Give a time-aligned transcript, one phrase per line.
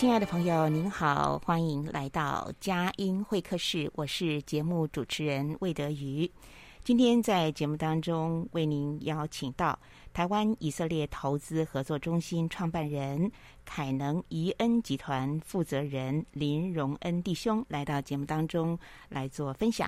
[0.00, 3.90] 亲爱的朋友，您好，欢迎来到佳音会客室。
[3.94, 6.30] 我是节目主持人魏德瑜。
[6.82, 9.78] 今天在节目当中为您邀请到
[10.14, 13.30] 台湾以色列投资合作中心创办人、
[13.66, 18.78] 凯能怡恩集团负责人林荣恩弟兄来到节目当中
[19.10, 19.86] 来做分享。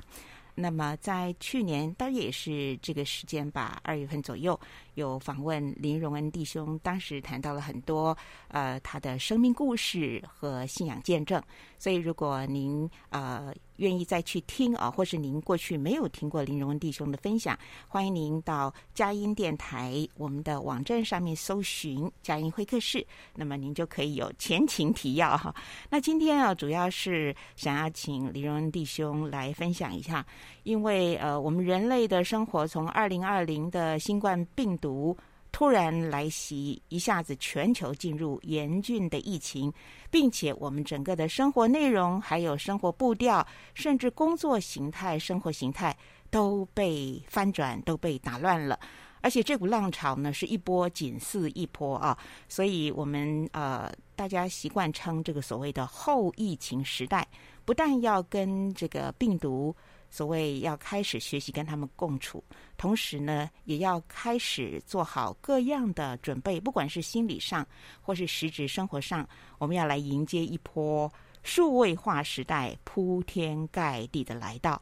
[0.55, 4.60] 那么在去年大约也是这个时间吧，二月份左右。
[4.94, 8.16] 有访问林荣恩弟兄，当时谈到了很多
[8.48, 11.42] 呃他的生命故事和信仰见证。
[11.78, 25.52] 所以如果您呃愿意再去听啊，或是您过去没有听过林荣恩弟兄的分享，欢迎您到佳音电台我们的网站上面搜寻佳音会客室，那么您就可以有前情提要哈。
[25.90, 30.24] 那今天啊，主要是想要请林荣恩弟兄来分享一下，
[30.62, 35.17] 因为呃我们人类的生活从二零二零的新冠病毒
[35.50, 39.70] 突然来袭，一下子全球进入严峻的疫情，
[40.11, 45.95] 并且我们整个的生活内容、还有生活步调，甚至工作形态、生活形态
[46.30, 48.79] 都被翻转，都被打乱了。
[49.20, 52.17] 而且这股浪潮呢，是一波紧似一波啊！
[52.48, 57.29] 所以我们呃，大家习惯称这个所谓的后疫情时代，
[57.64, 59.77] 不但要跟这个病毒。
[60.12, 62.45] 所谓要开始学习跟他们共处，
[62.77, 67.67] 同时呢，也要开始做好各样的准备，不管是心理上
[68.02, 71.11] 或是实质生活上，我们要来迎接一波
[71.42, 74.80] 数位化时代铺天盖地的来到。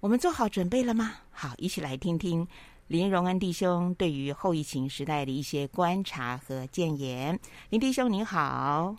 [0.00, 1.14] 我们做好准备了吗？
[1.30, 2.46] 好，一起来听听
[2.88, 7.38] 林荣恩弟兄对于后疫情时代的一些观察和建言。
[7.70, 8.94] 林弟兄您好，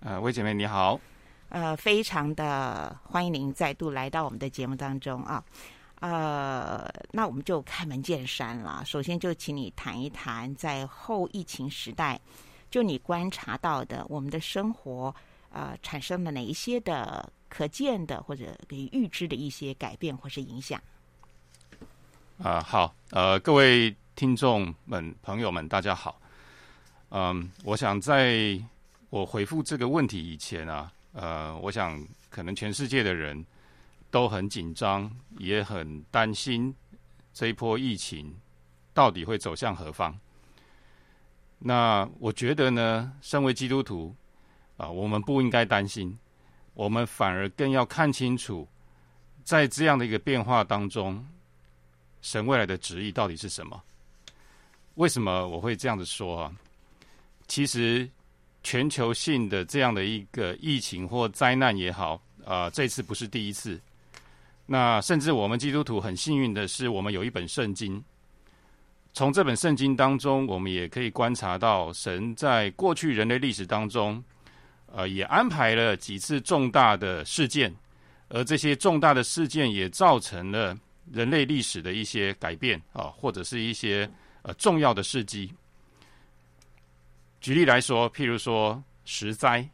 [0.00, 0.98] 呃，魏姐妹你好。
[1.50, 5.44] 呃，非常的欢迎您再度来到我们的节目当中啊。
[5.98, 8.84] 呃，那我们就开门见山了。
[8.86, 12.18] 首先，就请你谈一谈在后疫情时代，
[12.70, 15.12] 就你观察到的我们的生活，
[15.50, 20.80] 呃，产生了哪一些的可见的或者可以预知的一些改变或是影响？
[22.38, 26.18] 啊、呃，好，呃，各位听众们、朋友们，大家好。
[27.08, 28.56] 嗯、我想在
[29.10, 30.90] 我回复这个问题以前啊。
[31.12, 33.44] 呃，我想可能全世界的人
[34.12, 36.72] 都很紧张，也很担心
[37.32, 38.32] 这一波疫情
[38.94, 40.16] 到底会走向何方。
[41.58, 44.14] 那我觉得呢，身为基督徒
[44.76, 46.16] 啊，我们不应该担心，
[46.74, 48.68] 我们反而更要看清楚，
[49.42, 51.26] 在这样的一个变化当中，
[52.22, 53.82] 神未来的旨意到底是什么？
[54.94, 56.52] 为什么我会这样子说啊？
[57.48, 58.08] 其实。
[58.62, 63.80] 全球性的这样的一个疫情或灾难也好，啊、这次不是第一次。
[64.66, 68.02] 那甚至我们基督徒很幸运的是，我们有一本圣经。
[69.12, 74.22] 从这本圣经当中，我们也可以观察到，神在过去人类历史当中，
[74.86, 77.74] 呃，也安排了几次重大的事件，
[78.28, 80.78] 而这些重大的事件也造成了
[81.12, 84.08] 人类历史的一些改变啊、或者是一些
[84.42, 85.52] 呃重要的事迹。
[87.40, 89.66] 举例来说，譬如说石灾，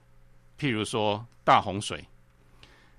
[0.59, 2.05] 譬如说大洪水，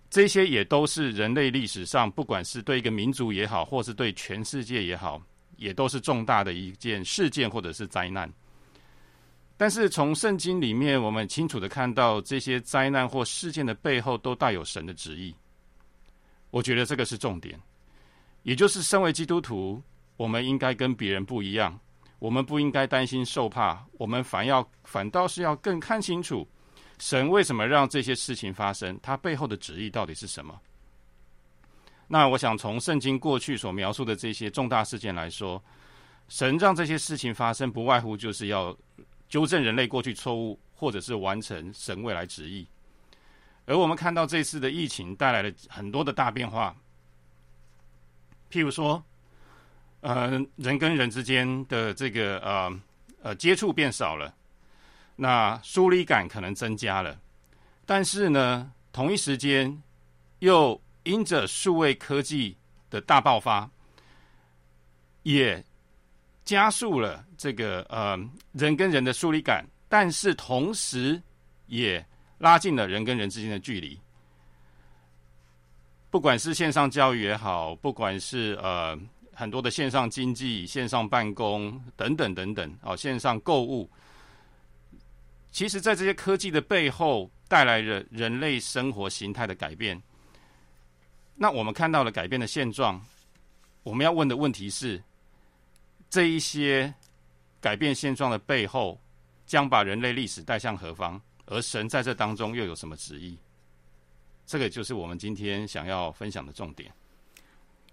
[0.10, 5.22] 这些也都是人类历史上，不管是对一个民族也好，或是对全世界也好，
[5.56, 8.32] 也都是重大的一件事件或者是灾难。
[9.56, 15.34] 但是从圣经里面，我们清楚的看到这些灾难或事件的背后都带有神的旨意。
[16.52, 17.60] 我觉得这个是重点，
[18.44, 19.82] 也就是身为基督徒，
[20.16, 21.80] 我们应该跟别人不一样。
[22.20, 26.48] 我们不应该担心受怕，我们反要反倒是要更看清楚，
[26.98, 30.60] 神为什么让这些事情发生，他背后的旨意到底是什么？
[32.08, 35.62] 那我想从圣经过去所描述的这些重大事件来说，
[36.30, 38.76] 神让这些事情发生，不外乎就是要
[39.28, 42.66] 纠正人类过去错误，或者是完成神未来旨意。
[43.66, 46.74] 而我们看到这次的疫情带来了很多的大变化，
[48.50, 49.04] 譬如说，
[50.08, 52.82] 呃，人跟人之间的这个呃
[53.22, 54.34] 呃接触变少了，
[55.18, 57.20] 那疏离感可能增加了，
[57.86, 59.84] 但是呢，同一时间
[60.40, 62.56] 又因着数位科技
[62.90, 63.70] 的大爆发，
[65.24, 65.62] 也
[66.46, 68.18] 加速了这个呃
[68.54, 71.22] 人跟人的疏离感，但是同时
[71.66, 72.06] 也
[72.38, 74.00] 拉近了人跟人之间的距离，
[76.10, 78.98] 不管是线上教育也好，不管是呃
[79.40, 83.88] 很多的线上经济、线上办公等等等等，哦，线上购物，
[85.52, 90.02] 其实，在这些科技的背后，带来了人类生活形态的改变。
[91.36, 93.00] 那我们看到了改变的现状，
[93.84, 95.00] 我们要问的问题是：
[96.10, 96.92] 这一些
[97.62, 99.00] 改变现状的背后，
[99.46, 101.22] 将把人类历史带向何方？
[101.46, 103.38] 而神在这当中又有什么旨意？
[104.48, 106.92] 这个就是我们今天想要分享的重点。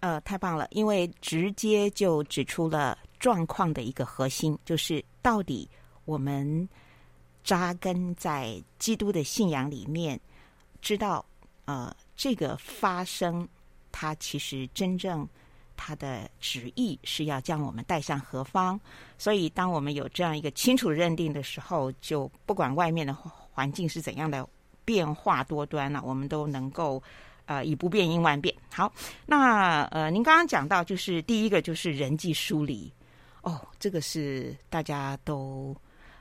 [0.04, 5.66] 呃，太棒了，因为直接就指出了状况的一个核心，就是到底
[6.04, 6.68] 我们
[7.42, 10.20] 扎根在基督的信仰里面，
[10.82, 11.24] 知道
[11.64, 13.48] 呃这个发生，
[13.90, 15.26] 它其实真正
[15.74, 18.78] 它的旨意是要将我们带向何方。
[19.16, 23.16] 所以，当我们有这样一个清楚认定的时候，就不管外面的。
[23.56, 24.44] 环境是怎样的
[24.84, 27.00] 变化多端呢、我们都能够
[27.46, 28.54] 呃以不变应万变。
[28.72, 28.92] 好，
[29.26, 32.92] 那呃您刚刚讲到就是第一个就是人际疏离
[33.42, 35.76] 哦，这个是大家都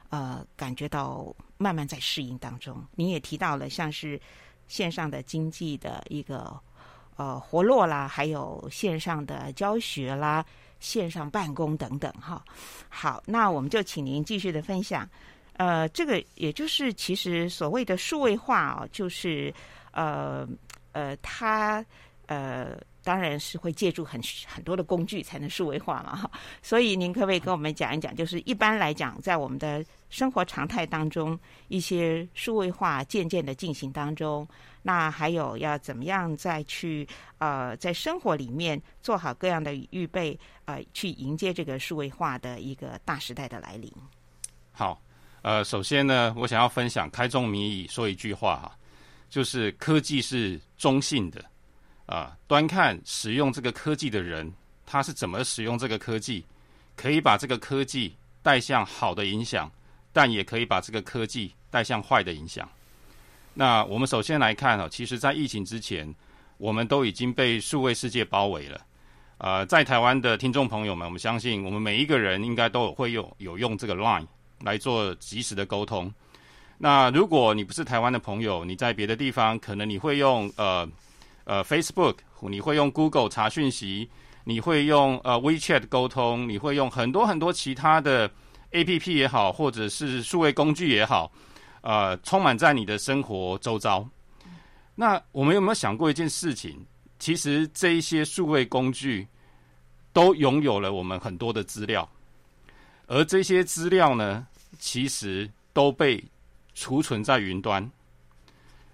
[0.09, 2.83] 呃感觉到慢慢在适应当中。
[2.95, 4.19] 您也提到了像是
[4.67, 6.59] 线上的经济的一个
[7.15, 10.45] 呃活络啦，还有线上的教学啦、
[10.79, 12.43] 线上办公等等哈。
[12.89, 15.07] 好，那我们就请您继续的分享。
[15.57, 19.53] 呃，这个也就是其实所谓的数位化哦，就是
[19.91, 20.47] 呃
[20.94, 21.86] 呃，它
[22.28, 26.31] 呃当然是会借助很很多的工具才能数位化嘛哈。
[26.62, 31.38] 所以您可不可以跟我们讲一讲，就是一般来讲，在我们的生活常态当中，
[31.68, 34.48] 一些数位化渐渐的进行当中，
[34.81, 37.06] 那还有要怎么样再去
[37.40, 43.92] 呃在生活里面做好各样的预备，呃，去迎接这个数位化的一个大时代的来临。
[44.72, 45.01] 好。
[45.44, 48.78] 呃，首先呢，我想要分享开宗明义说一句话哈，
[49.33, 51.44] 就是科技是中性的，
[52.06, 54.53] 啊、端看使用这个科技的人
[54.85, 56.45] 他是怎么使用这个科技，
[56.95, 59.71] 可以把这个科技带向好的影响，
[60.12, 62.69] 但也可以把这个科技带向坏的影响。
[63.56, 66.13] 那我们首先来看哈，其实，在疫情之前，
[66.59, 68.80] 我们都已经被数位世界包围了。
[69.39, 74.27] 呃，在台湾的听众朋友们，我们相信我们每一个人应该都有会用有用这个 Line。
[74.59, 76.13] 来做即时的沟通。
[76.83, 80.85] 那如果你不是台湾的朋友，你在别的地方，可能你会用呃
[81.45, 84.09] 呃 Facebook，你会用 Google 查讯息，
[84.44, 88.30] 你会用呃 WeChat 沟通，你会用很多很多其他的
[88.74, 91.31] APP 也好，或者是数位工具也好，
[91.83, 94.06] 呃，充满在你的生活周遭。
[94.94, 96.85] 那我们有没有想过一件事情？
[97.18, 99.25] 其实这一些数位工具
[100.11, 102.06] 都拥有了我们很多的资料，
[103.07, 104.45] 而这些资料呢，
[104.78, 106.21] 其实都被
[106.73, 107.89] 储存在云端。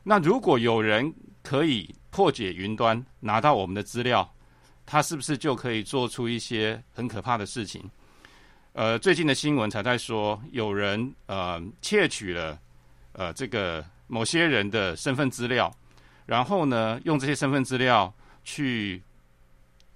[0.04, 4.34] 那如果有人可以破解云端，拿到我们的资料，
[4.86, 7.90] 他是不是就可以做出一些很可怕的事情？
[8.74, 12.58] 呃，最近的新闻才在说，有人呃窃取了
[13.14, 15.72] 呃这个某些人的身份资料，
[16.26, 19.02] 然后呢，用这些身份资料去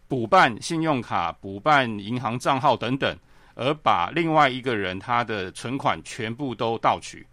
[0.08, 3.18] 补办信用卡、补办银行账号等等。
[3.56, 7.24] 而把另外一个人他的存款全部都盗取，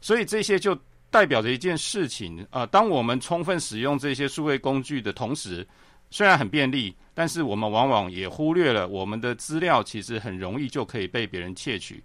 [0.00, 0.78] 所以这些就
[1.10, 5.66] 代表着一件事情啊、呃，当我们充分使用这些数位工具的同时，
[6.10, 12.02] 虽然很便利，但是我们往往也忽略了我们的资料其实很容易就可以被别人窃取，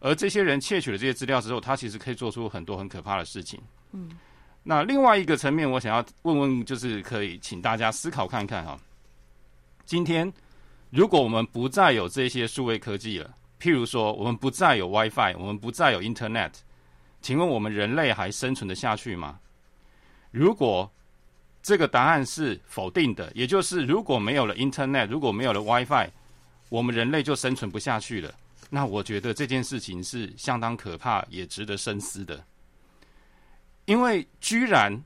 [0.00, 3.60] 而这些人窃取了这些资料之后，他其实可以做出很多很可怕的事情。
[3.92, 4.10] 嗯，
[4.62, 8.78] 那另外一个层面，我想要问问，就是可以请大家思考看看哈，
[9.84, 10.32] 今天。
[10.94, 16.52] 如果我们不再有这些数位科技了，譬如说我们不再有 WiFi，我们不再有 Internet，
[17.22, 19.38] 请问我们人类还生存得下去吗？
[20.32, 20.90] 如果
[21.62, 26.10] 这个答案是否定的，也就是如果没有了 Internet，如果没有了 WiFi，
[26.68, 28.34] 我们人类就生存不下去了。
[28.68, 32.44] 那我觉得这件事情是相当可怕，也值得深思的。
[33.84, 35.00] 因为居然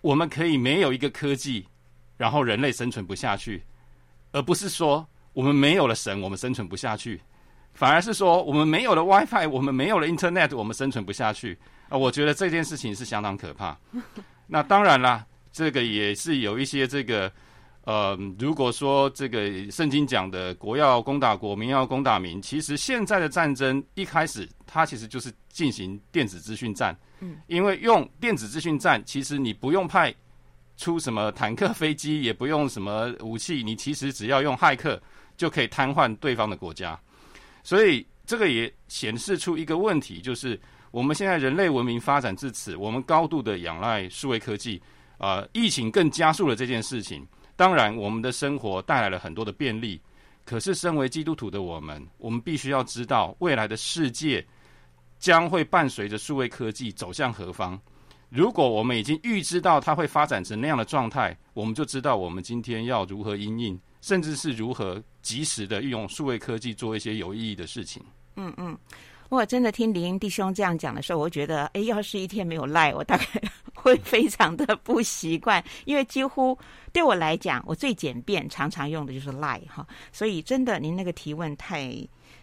[0.00, 1.66] 我们可以没有一个科技，
[2.16, 3.62] 然后人类生存不下去，
[4.32, 7.20] 而不是说我们没有了神，我们生存不下去，
[7.76, 11.56] 反而是说我们没有了 WiFi， 我们没有了 Internet，我们生存不下去
[11.88, 11.96] 啊！
[11.96, 13.78] 我觉得这件事情是相当可怕。
[14.48, 17.30] 那当然啦，这个也是有一些这个。
[17.84, 26.98] 呃，如果说这个圣经讲的国要攻打国，民要攻打民，其实现在的战争一开始，它其实就是进行电子资讯战。
[27.20, 30.12] 嗯，因为用电子资讯战，其实你不用派
[30.76, 35.00] 出什么坦克、飞机，也不用什么武器，你其实只要用骇客
[35.36, 36.98] 就可以瘫痪对方的国家。
[37.66, 40.56] 所以这个也显示出一个问题，就是
[40.92, 44.80] 我们现在人类文明发展至此，我们高度的仰赖数位科技。
[45.18, 47.26] 啊、呃，疫情更加速了这件事情。
[47.56, 50.00] 当然，我们的生活带来了很多的便利，
[50.44, 54.46] 可是身为基督徒的我们，我们必须要知道未来的世界
[55.18, 57.76] 将会伴随着数位科技走向何方。
[58.28, 68.00] 如果我们已经预知到它会发展成那样的状态，我们就知道我们今天要如何因应，甚至是如何及时的运用数位科技做一些有意义的事情。
[68.36, 68.78] 嗯嗯。
[69.30, 73.26] 我真的听林弟兄这样讲的时候，我觉得，哎，要是一天没有赖，我大概
[73.74, 76.56] 会非常的不习惯，因为几乎
[76.92, 79.84] 对我来讲，我最简便、常常用的就是赖哈。
[80.12, 81.92] 所以，真的，您那个提问太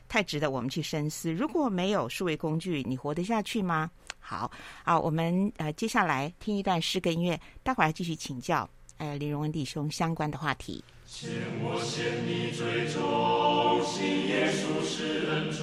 [0.09, 1.31] 太值得我们去深思。
[1.31, 3.89] 如果没有数位工具，你活得下去吗？
[4.19, 4.51] 好
[4.83, 10.83] 啊，我们呃接下来听一段诗歌音乐，待会儿继续请教呃林荣文弟兄相关的话题。
[11.15, 11.29] 牵
[11.61, 15.61] 我献你最终，信耶稣是恩宠。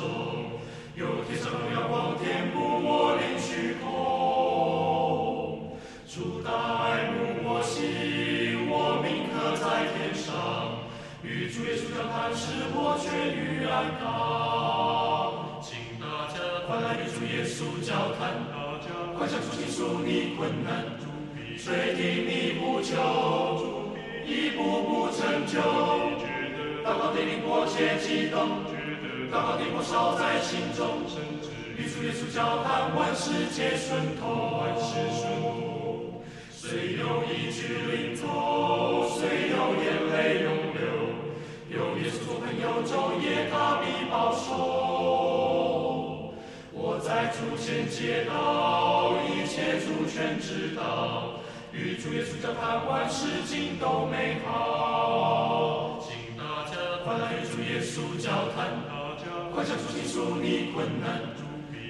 [0.94, 5.74] 有天上荣耀光填补我灵虚空，
[6.06, 10.86] 主大爱慕我心，我铭刻在天上，
[11.24, 15.58] 与主耶稣交谈，使我痊愈安康。
[15.60, 16.38] 请大家
[16.68, 18.38] 快来与主耶稣交谈，
[19.18, 20.94] 快向主倾诉你困难，
[21.58, 23.89] 垂听你呼求，
[24.30, 25.58] 一步步成就，
[26.84, 28.62] 祷告的灵迫切激动。
[29.28, 31.02] 祷告的火烧在心中，
[31.76, 34.52] 与主耶稣交谈，万事皆顺通。
[34.58, 36.22] 万事顺透。
[36.52, 40.80] 虽有一句领头，虽有眼泪涌流，
[41.70, 44.46] 有耶稣做朋友，昼夜他必保守。
[46.72, 51.39] 我在主前接到，一切主全知道，
[51.72, 55.98] 与主耶稣交谈，万事尽都美好。
[56.02, 58.68] 请大家快来与主耶稣交谈。
[59.54, 61.20] 快向主倾诉你困难，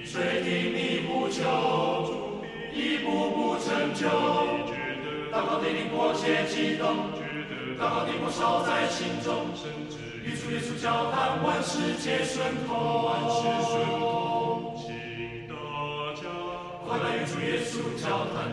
[0.05, 2.41] 垂听你不求，
[2.73, 4.07] 一步步成就。
[5.31, 7.09] 祷告的灵迫切激动，
[7.79, 9.47] 祷告的火烧在心中。
[10.23, 13.03] 与主耶稣交谈，万事皆顺通。
[13.05, 14.75] 万事顺透。
[14.77, 15.55] 请大
[16.15, 16.21] 家
[16.85, 18.51] 快来与主耶稣交谈，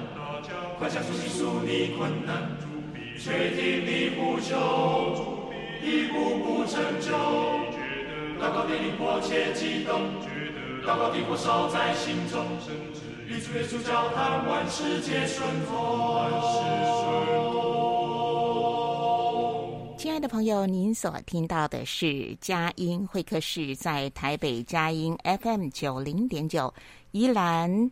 [0.78, 2.50] 快向主倾诉你困难，
[3.18, 5.50] 垂听你呼求，
[5.82, 7.12] 一步步成就。
[8.40, 10.00] 祷告的灵迫切激动，
[10.86, 12.46] 祷告的火烧在心中，
[13.26, 16.58] 与主耶稣交谈，万事皆顺透，万事
[16.94, 17.88] 顺透。
[19.98, 26.72] 亲爱的朋友，您所听到的是佳音会客室，在台北佳音 FM 九零点九，
[27.10, 27.90] 宜兰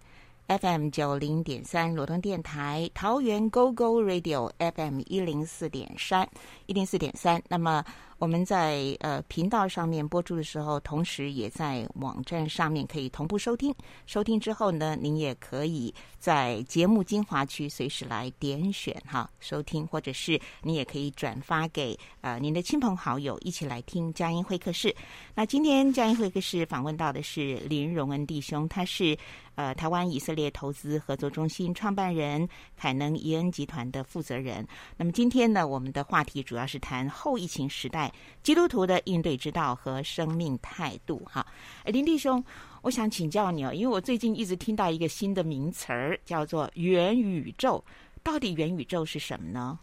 [0.48, 6.28] FM 九零点三，罗东电台桃园 GO GO Radio FM 一零四点三，
[6.66, 7.42] 一零四点三。
[7.48, 7.84] 那么。
[8.18, 13.74] 我们在呃频道上面播出的时候，同时也在网站上面可以同步收听。
[14.06, 24.94] 收听之后呢，您也可以在节目精华区随时来点选哈收听，或者是你也可以转发给呃您的亲朋好友一起来听佳音会客室。
[25.34, 29.16] 那今天佳音会客室访问到的是林荣恩弟兄，他是。
[29.56, 32.46] 呃，台湾以色列投资合作中心创办人，
[32.76, 34.68] 凯能伊恩集团的负责人。
[34.98, 38.05] 那么今天呢，我们的话题主要是谈后疫情时代
[38.42, 41.22] 基督徒的应对之道和生命态度。
[41.24, 41.46] 哈，
[41.84, 42.44] 哎，林弟兄，
[42.82, 47.84] 我想请教你哦，因为我最近一直听到一个新的名词儿，叫做元宇宙。
[48.22, 49.78] 到底元宇宙是什么呢？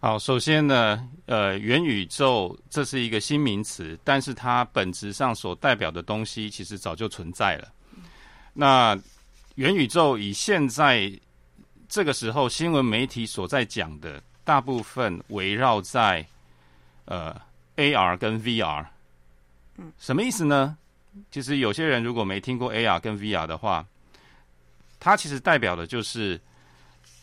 [0.00, 7.72] 好，首先呢，呃，元宇宙这是一个新名词，但是它本质上所代表的东西，其实早就存在了。
[8.52, 8.96] 那
[9.56, 11.12] 元宇宙以现在
[11.88, 16.24] 这个时候新闻媒体所在讲的，大部分围绕在
[17.08, 17.34] 呃
[17.76, 18.86] AR 跟 VR，
[19.76, 20.78] 嗯，什么意思呢？
[21.30, 23.86] 其实有些人如果没听过 AR 跟 VR 的话，
[25.00, 26.40] 它其实代表的就是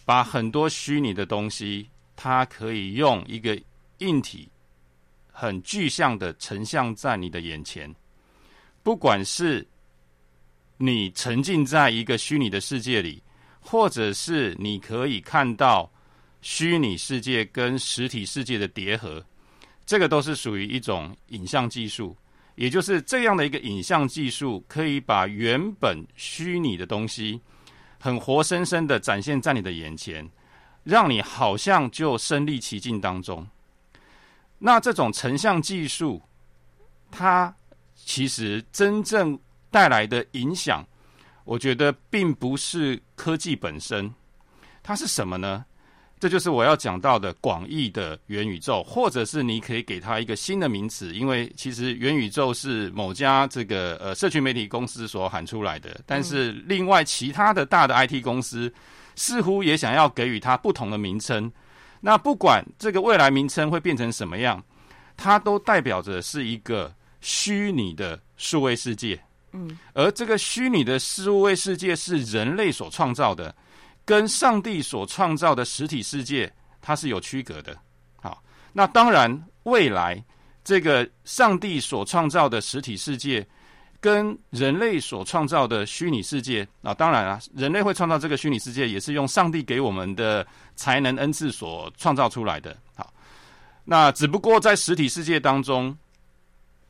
[0.03, 3.59] 把很多虚拟的东西，它可以用一个
[3.99, 4.49] 硬体
[5.31, 7.93] 很具象的成像在你的眼前，
[8.83, 9.65] 不管是。
[10.77, 13.23] 你沉浸在一个虚拟的世界里，
[13.61, 15.89] 或者是你可以看到
[16.41, 19.25] 虚拟世界跟实体世界的叠合，
[19.85, 22.15] 这个都是属于一种影像技术。
[22.55, 27.41] 也就是这样的一个影像技术，可以把原本虚拟的东西，
[27.99, 30.25] 很活生生的展现在你的眼前，
[30.85, 33.45] 让你好像就身历其境当中。
[34.57, 36.21] 那这种成像技术，
[37.11, 37.53] 它
[37.93, 39.37] 其实真正
[39.69, 40.87] 带来的影响，
[41.43, 44.13] 我觉得并不是科技本身，
[44.81, 45.65] 它是什么呢？
[46.17, 58.73] 这就是我要讲到的广义的元宇宙，或者是你可以给它一个新的名词，因为其实元宇宙是某家这个呃社群媒体公司所喊出来的，但是另外其他的大的 IT 公司
[59.15, 61.51] 似乎也想要给予它不同的名称。
[61.99, 64.63] 那不管这个未来名称会变成什么样，
[65.17, 69.21] 它都代表着是一个虚拟的数位世界。
[69.51, 73.53] 嗯，而这个虚拟的数位世界是人类所创造的。
[74.05, 77.75] 跟上帝所创造的实体世界，它是有区隔的。
[78.21, 80.23] 好，那当然，未来
[80.63, 83.45] 这个上帝所创造的实体世界，
[83.99, 90.45] 跟人类所创造的虚拟世界，啊，当然啊，人类会创造这个虚拟世界，也是用上帝给我们的
[90.75, 92.77] 才能恩赐所创造出来的。
[92.95, 93.11] 好，
[93.83, 95.97] 那只不过在实体世界当中，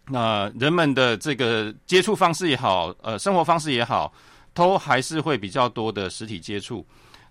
[0.07, 4.13] 那人们的这个接触方式也好，呃，生活方式也好，
[4.53, 6.85] 都还是会比较多的实体接触。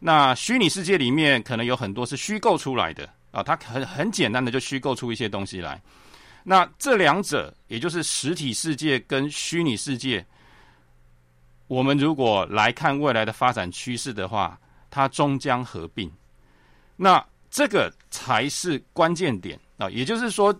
[0.06, 5.80] 那虚拟世界里面可能有很多是虚构出来的啊，它很很简单的就虚构出一些东西来。
[6.42, 10.22] 那这两者，也就是实体世界跟虚拟世界，
[11.68, 16.12] 我们如果来看未来的发展趋势的话，它终将合并。
[16.96, 20.54] 那这个才是关键点啊，也就是说。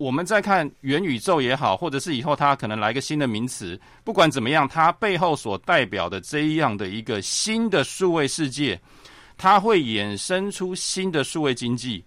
[0.00, 8.80] 我们在看元宇宙也好，或者是以后它可能来个新的名词，不管怎么样，它背后所代表的这样的一个新的数位世界，
[9.36, 12.02] 它会衍生出新的数位经济，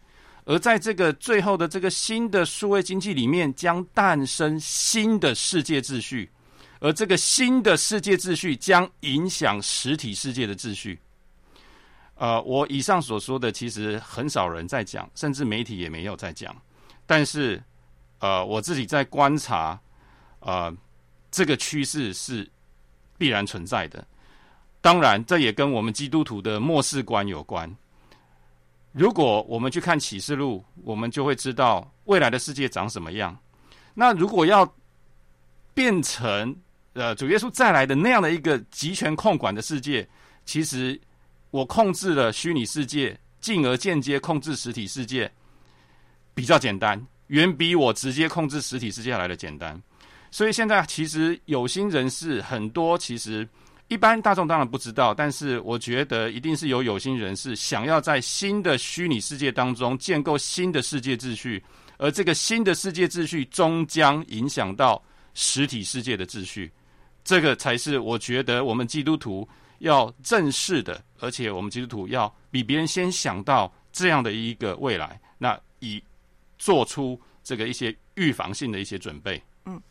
[0.45, 6.27] 而在这个最后的这个新的数位经济里面，将诞生新的世界秩序，
[6.79, 10.99] 而这个新的世界秩序将影响实体世界的秩序。
[12.15, 16.59] 呃，我以上所说的其实很少人在讲，甚至媒体也没有在讲，
[17.05, 17.61] 但是。
[18.23, 19.77] 呃，我自己在观察，
[20.39, 20.73] 呃，
[21.29, 22.49] 这个趋势是
[23.17, 24.07] 必然存在的。
[24.79, 27.69] 当然，这也跟我们基督徒的末世观有关。
[28.93, 33.37] 如果我们去看启示录，我们就会知道未来的世界长什么样。
[33.93, 34.73] 那如果要
[35.73, 36.55] 变成
[36.93, 40.07] 呃主耶稣再来的那样的一个集权控管的世界，
[40.45, 40.97] 其实
[41.51, 45.29] 我控制了虚拟世界，进而间接控制实体世界，
[46.33, 47.05] 比较简单。
[47.27, 49.81] 远比我直接控制实体世界来的简单，
[50.29, 53.47] 所以现在其实有心人士很多，其实
[53.87, 61.63] 一般大众当然不知道，但是我觉得一定是有有心人士想要在新的虚拟世界当中建构新的世界秩序，
[61.97, 65.01] 而这个新的世界秩序终将影响到
[65.33, 66.71] 实体世界的秩序，
[67.23, 69.47] 这个才是我觉得我们基督徒
[69.79, 75.19] 要正视的，而且我们基督徒要比别人先想到这样的一个未来，
[76.63, 79.41] 做出这个一些预防性的一些准备。
[79.65, 79.81] 嗯，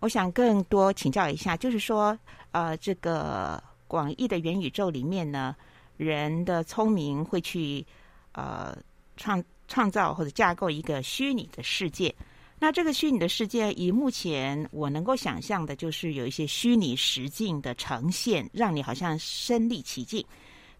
[0.00, 2.18] 我想更多请教一下，就是说，
[2.50, 5.54] 呃，这个广义的元宇宙里面呢，
[5.96, 7.86] 人的聪明会去
[8.32, 8.76] 呃
[9.16, 12.12] 创创造或者架构一个虚拟的世界。
[12.58, 20.24] 那这个虚拟的世界，以目前我能够想象的，就是有一些虚拟实境的呈现，让你好像身历其境。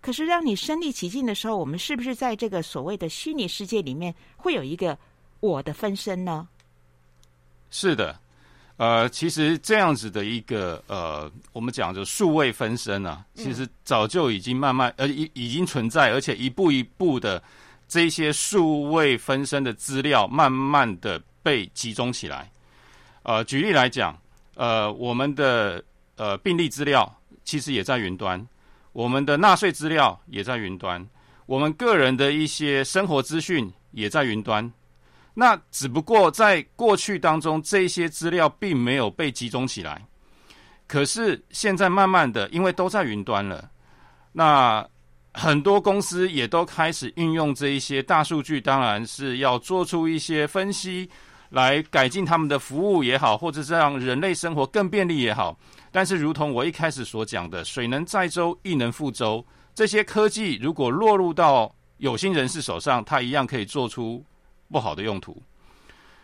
[0.00, 4.98] 可是，让你身历其境的时候，我们是不是在这个所谓的虚拟世界里面会有一个？
[5.42, 6.46] 我的分身呢？
[7.68, 8.16] 是的，
[8.76, 17.42] 呃，其实这样子的一个呃，我们讲的数位分身啊，其实早就已经慢慢呃已已经存在，而且一步一步的
[17.88, 22.48] 这些数位分身的资料，慢慢的被集中起来。
[23.24, 24.16] 呃，举例来讲，
[24.54, 25.82] 呃，我们的
[26.14, 28.46] 呃病例资料其实也在云端，
[28.92, 31.04] 我们的纳税资料也在云端，
[31.46, 34.72] 我们个人的一些生活资讯也在云端。
[35.34, 40.00] 那只不过在过去当中，这些资料并没有被集中起来。
[40.86, 43.70] 可是现在慢慢的，因为都在云端了，
[44.32, 44.86] 那
[45.32, 51.08] 很多公司也都开始运用这一些大数据，当然是要做出一些分析，
[51.48, 55.58] 来改进他们的服务也好，或者是让人类生活更便利也好。
[55.90, 59.42] 但是，如同我一开始所讲的，水能载舟，亦能覆舟。
[59.74, 64.22] 这些科技如果落入到有心人士手上，它一样可以做出。
[64.72, 65.40] 不好的用途，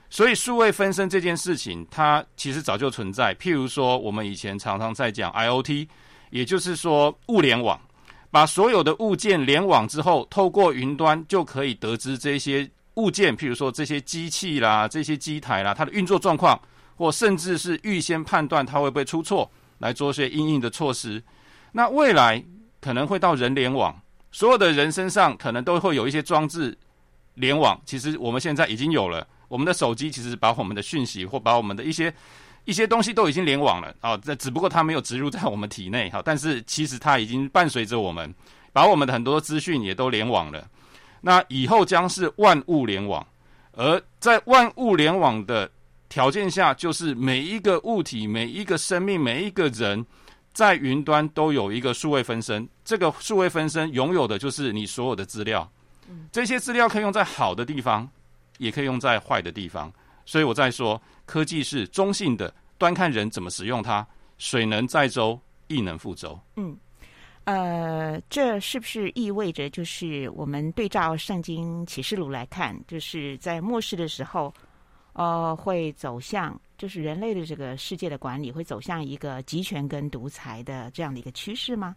[0.09, 3.35] 所以数位分身这件事情，它其实早就存在。
[3.35, 5.87] 譬如说，我们以前常常在讲 IoT，
[6.31, 7.79] 也就是说物联网，
[8.31, 16.59] 把所有的物件联网之后，透过云端就可以得知这些物件，譬如说这些机器啦、这些机台啦，它的运作状况，
[16.97, 21.23] 或甚至是预先判断它会不会出错，来做些应应的措施。
[21.71, 22.43] 那未来
[22.81, 23.95] 可能会到人联网，
[24.33, 26.77] 所有的人身上可能都会有一些装置
[27.39, 27.81] 联网。
[27.87, 32.13] 其实我们现在已经有了，我们的手机其实把我们的讯息或把我们的一些。
[32.65, 38.35] 一些东西都已经联网了啊，这只不过它没有植入在我们体内哈，但是其实它已经伴随着我们，
[38.75, 40.69] 把我们的很多资讯也都联网了。
[41.23, 43.27] 那以后将是万物联网，
[43.73, 45.71] 而在万物联网的
[46.11, 50.05] 条件下，就是每一个物体、每一个生命、每一个人，
[50.53, 52.69] 在云端都有一个数位分身。
[52.85, 55.67] 这个数位分身拥有的就是你所有的资料，
[56.31, 58.09] 这些资料可以用在好的地方，
[58.59, 59.93] 也可以用在坏的地方。
[60.25, 64.07] 所以我在说，科技是中性的，端看人怎么使用它。
[64.39, 66.39] 水能载舟，亦能覆舟。
[66.55, 66.79] 嗯，
[67.43, 74.55] 呃，这是不是意味着，就是我们对照圣经启示录来看，就是在末世的时候，
[75.15, 81.97] 呃，会走向，就是人类的这个世界的管理会走向一个集权跟独裁的这样的一个趋势吗？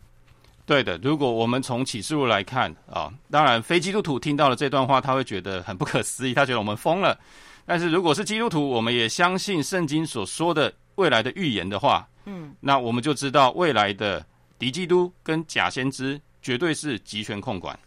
[0.71, 7.19] 对的，如果我们从启示录来看啊，当然非基督徒听到了这段话，他会觉得很不可思议，他觉得我们疯了。
[7.65, 14.25] 但是，如果是基督徒，我们也相信圣经所说的未来的预言的话，嗯，那我们就知道未来的
[14.57, 17.77] 敌基督跟假先知绝对是集权控管。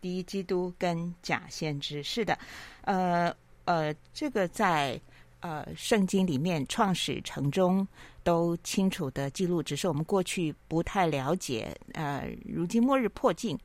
[0.00, 2.38] 敌基督跟假先知是的，
[2.82, 3.34] 呃
[3.64, 5.00] 呃，这个在
[5.40, 7.84] 呃圣经里面创始成终
[8.26, 11.72] 都清楚的记录，只是我们过去不太了解。
[11.92, 13.56] 呃，如今末日迫近。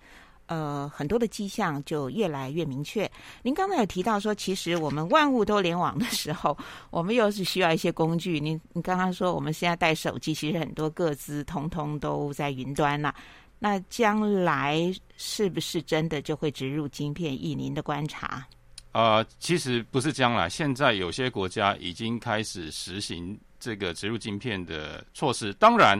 [0.47, 3.09] 呃，很多的迹象就越来越明确。
[3.41, 6.57] 您刚才有提到说，其实我们万物都联网的时候，
[6.89, 8.37] 我们又是需要一些工具。
[8.37, 13.15] 您你刚刚说，我们现在带手机，其实很多个资通通都在云端了。
[13.59, 17.33] 那将来是不是真的就会植入晶片？
[17.33, 18.45] 以您的观察？
[18.91, 25.53] 呃，其实不是将来，现在有些国家已经开始实行这个植入晶片的措施。
[25.53, 25.97] 当然，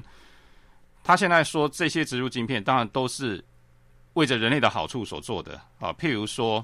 [1.06, 3.42] 他现在说这些植入晶片，当然都是。
[4.16, 6.62] 为着人类的好处所做的啊，譬如说，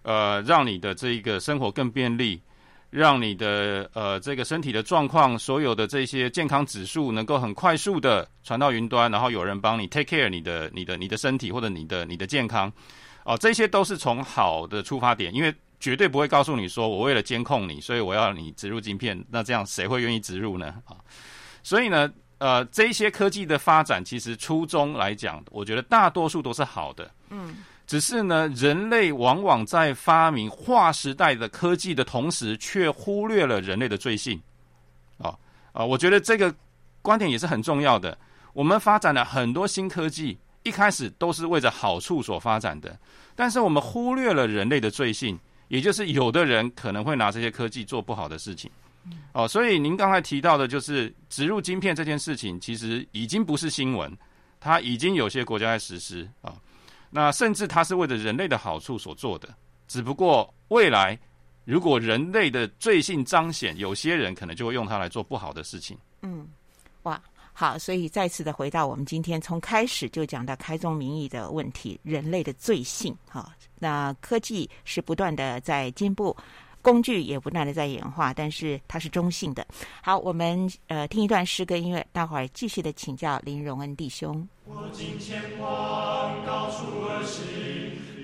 [0.00, 2.40] 呃，让你的这一个生活更便利，
[2.88, 12.72] 让你的呃这个身体的状况，所有的这些健康指数能够很快速的传到云端，然后有人帮你 take care 你的、你的、你的身体或者你的、你的健康，
[13.24, 20.66] 哦、这些都是从好的出发点，因为绝对不会告诉你说我为了监控你，所以我要你植入晶片，那这样谁会愿意植入呢？
[20.84, 20.94] 啊，
[21.62, 22.12] 所以呢。
[22.40, 27.10] 呃，这一些科技的发展，其实初衷来讲，我觉得大多数都是好的。
[27.28, 34.40] 嗯，只是呢，人类往往在发明划时代的科技的同时，却忽略了人类的罪性。
[35.18, 35.38] 啊、哦、啊、
[35.80, 36.54] 呃，我觉得这个
[37.02, 38.16] 观点也是很重要的。
[38.54, 42.98] 我们发展了很多新科技，一开始都是为着好处所发展的，
[43.36, 45.38] 但是我们忽略了人类的罪性，
[45.70, 48.70] 也就是有的人可能会拿这些科技做不好的事情。
[49.32, 54.12] 哦，所以您刚才提到的，就是植入晶片这件事情，其实已经不是新闻，
[54.58, 56.54] 它已经有些国家在实施啊。
[57.08, 59.48] 那甚至它是为了人类的好处所做的，
[59.86, 61.18] 只不过未来
[61.64, 65.96] 如果人类的罪性彰显，有些人可能就会用它来做不好的事情。
[66.22, 66.46] 嗯，
[67.04, 67.20] 哇，
[67.60, 73.14] 好，所以再次的回到我们今天从开始就讲到开宗明义的问题，人类的罪性。
[73.28, 76.34] 哈，那科技是不断的在进步。
[76.80, 79.66] 工具也不断的在演化，但是它是中性的。
[80.02, 84.48] 好，我们呃听一段诗歌音乐，待会儿继续的请教林荣恩弟兄。
[84.64, 87.44] 我今前往高处而行，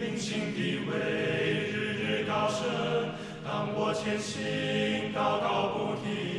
[0.01, 2.64] 灵性的位日日高升。
[3.44, 6.36] 当我前行，高高不停，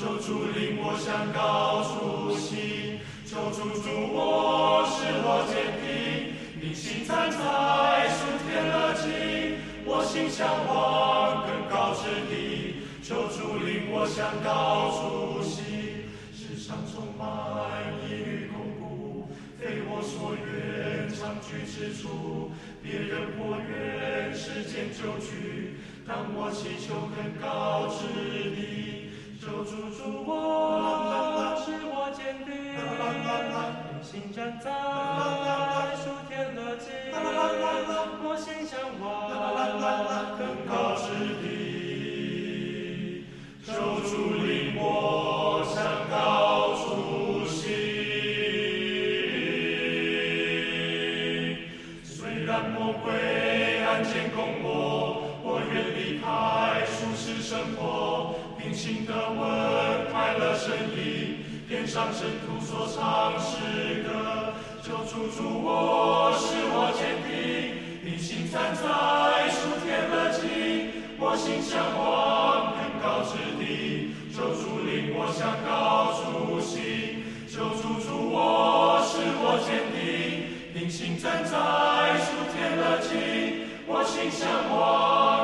[0.00, 11.68] 求主领我向高处行，求主助我，使我坚定，灵性站在属天的境，我心向往更。
[11.68, 16.08] 高之地，求主领我向高处行。
[16.32, 19.28] 世上充满疑虑恐怖，
[19.60, 22.52] 非我所愿长居之处。
[22.82, 25.76] 别人或愿世间久居，
[26.08, 28.89] 当我祈求更高之地，
[29.50, 30.30] 求主助我，
[31.58, 34.70] 是我坚定，灵性站在
[35.96, 36.86] 属天的境，
[38.22, 39.04] 我心向往
[40.38, 41.04] 更高之
[41.42, 41.44] 地。
[61.80, 64.52] 天上圣徒所唱诗歌，
[64.84, 64.90] 主
[65.28, 77.24] 主，我使我坚定，定心站在属天的境，我心向往更高之地，求主领我向高处行。
[77.48, 85.39] 求主主，我使我坚定，定心站在属天的境，我心向往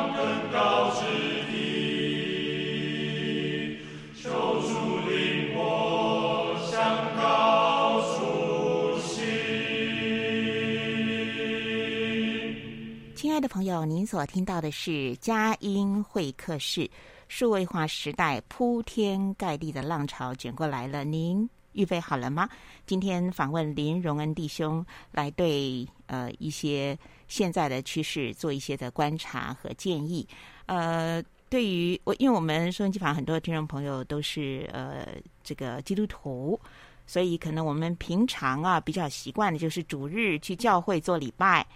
[13.37, 16.90] 亲爱的朋友，您所听到的是佳音会客室。
[17.29, 22.49] 数位化时代铺天盖地的浪潮卷过来了，您预备好了吗？
[22.87, 30.27] 今天访问林荣恩弟兄，来对呃一些现在的趋势做一些的观察和建议。
[30.64, 35.09] 呃，对于我，因为我们收音机旁很多听众朋友都是呃
[35.44, 36.59] 这个基督徒，
[37.07, 41.66] 所以可能我们平常啊比较习惯的就是主日去教会做礼拜。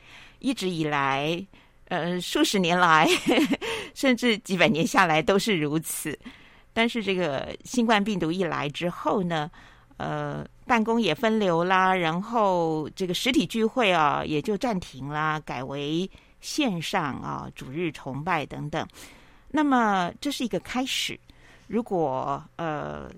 [0.41, 1.47] 一直以来，
[1.89, 3.07] 呃，数十年来，
[3.95, 6.19] 甚至几百年下来都是如此。
[6.73, 9.51] 但是这个新冠病毒一来之后呢，
[9.99, 18.87] 呃，办公也分流啦，然后这个实体聚会啊也就暂停啦，改为线上啊，主日崇拜等等。
[19.51, 21.19] 那么这是一个开始。
[21.67, 23.11] 如果呃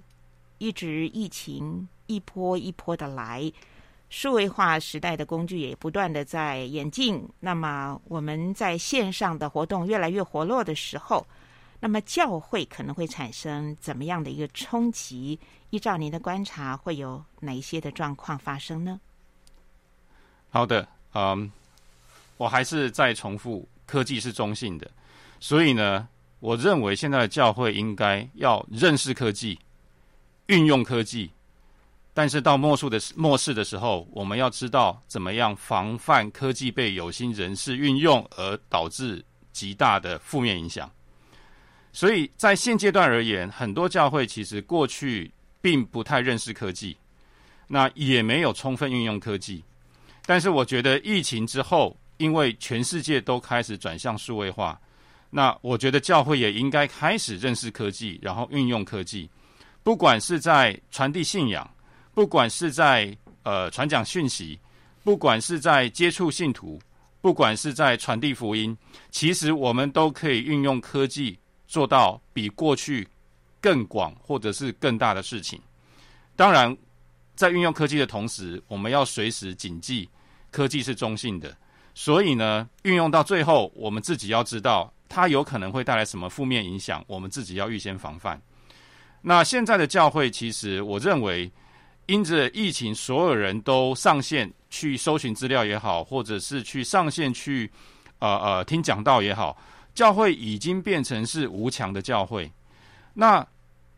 [0.58, 3.52] 一直疫情一波一波的来。
[4.12, 11.26] 数位化时代的工具也不断的在演进，那么我们在线上的活动越来越活络的时候，
[11.80, 15.40] 那么教会可能会产生怎么样的一个冲击？
[15.70, 19.00] 依照您的观察，会有哪一些的状况发生呢？
[20.50, 21.50] 好的，嗯，
[22.36, 24.90] 我还是再重复，科技是中性的，
[25.40, 26.06] 所以呢，
[26.38, 29.58] 我认为现在的教会应该要认识科技，
[30.48, 31.30] 运用科技。
[32.14, 40.90] 但是到末世的末世的时候，我们要知道怎么样防范科技被有心人士运用而导致极大的负面影响。
[41.90, 46.96] 所以在现阶段而言，很多教会其实过去并不太认识科技，
[47.66, 49.64] 那也没有充分运用科技。
[50.26, 54.78] 但是我觉得疫情之后，因为全世界都开始转向数位化，
[55.30, 59.30] 那我觉得教会也应该开始认识科技，然后运用科技，
[59.82, 61.68] 不管是在传递信仰。
[62.14, 64.58] 不管是在呃传讲讯息，
[65.02, 66.78] 不管是在接触信徒，
[67.20, 68.76] 不管是在传递福音，
[69.10, 73.08] 其实我们都可以运用科技做到比过去
[73.60, 75.58] 更广或者是更大的事情。
[76.36, 76.76] 当然，
[77.34, 80.08] 在运用科技的同时，我们要随时谨记
[80.50, 81.56] 科技是中性的，
[81.94, 88.40] 所以呢，运用到最后，我们自己要知道它有可能会带来什么负面影响，我们自己要预先防范。
[89.22, 91.50] 那现在的教会，其实我认为。
[92.06, 97.70] 因着疫情，所有人都上线去搜寻资料也好，或者是去上线去
[98.18, 99.56] 呃呃听讲道也好，
[99.94, 102.50] 教会已经变成是无墙的教会。
[103.14, 103.46] 那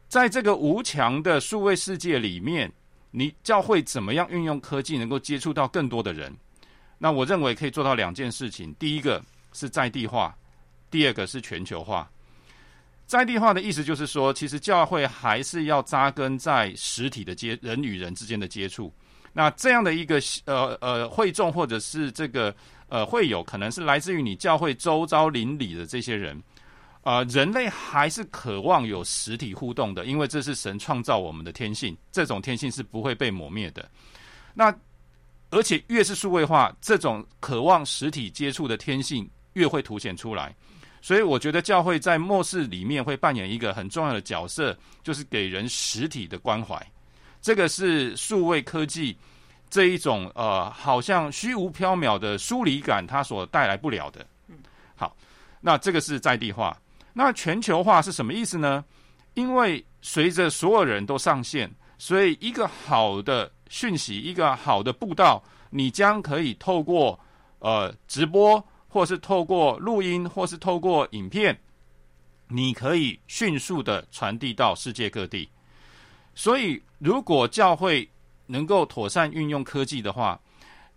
[0.09, 2.71] 在这个无墙的数位世界里面，
[3.11, 6.33] 你教会怎么样运用科技能够接触到更多的人？
[6.99, 10.37] 那我认为可以做到两件事情：第一个是在地化，
[10.91, 12.09] 第二个是全球化。
[13.07, 18.93] 在地化的意思就是说，其实教会还是要扎根在实体的接人与人之间的接触。
[19.33, 22.55] 那这样的一个呃呃会众或者是这个
[22.89, 26.41] 呃会友，可能是来自于你教会周遭邻里的这些人。
[27.03, 33.87] 呃，人类还是渴望有实体互动的，因为这是神创造我们的天性，这种天性是不会被磨灭的。
[34.55, 34.75] 那
[35.51, 40.57] 而且越是数位化，这种渴望实体接触的天性越会凸显出来。
[41.05, 46.81] 所以我觉得教会在末世里面会扮演一个很重要的角色，就是给人实体的关怀。
[47.43, 49.15] 这个是数位科技
[49.69, 54.27] 这一种呃，好像虚无缥缈的疏离感，它所带来不了的。
[54.95, 55.15] 好，
[55.61, 56.75] 那这个是在地化。
[57.13, 58.83] 那全球化是什么意思呢？
[59.35, 67.21] 因为随着所有人都上线，所以一个好的讯息，一个好的布道，你将可以透过
[67.59, 68.67] 呃直播。
[68.95, 71.59] 或是透过录音，或是透过影片，
[72.47, 75.49] 你可以迅速的传递到世界各地。
[76.33, 78.09] 所以，如果教会
[78.47, 80.41] 能够妥善运用科技的话，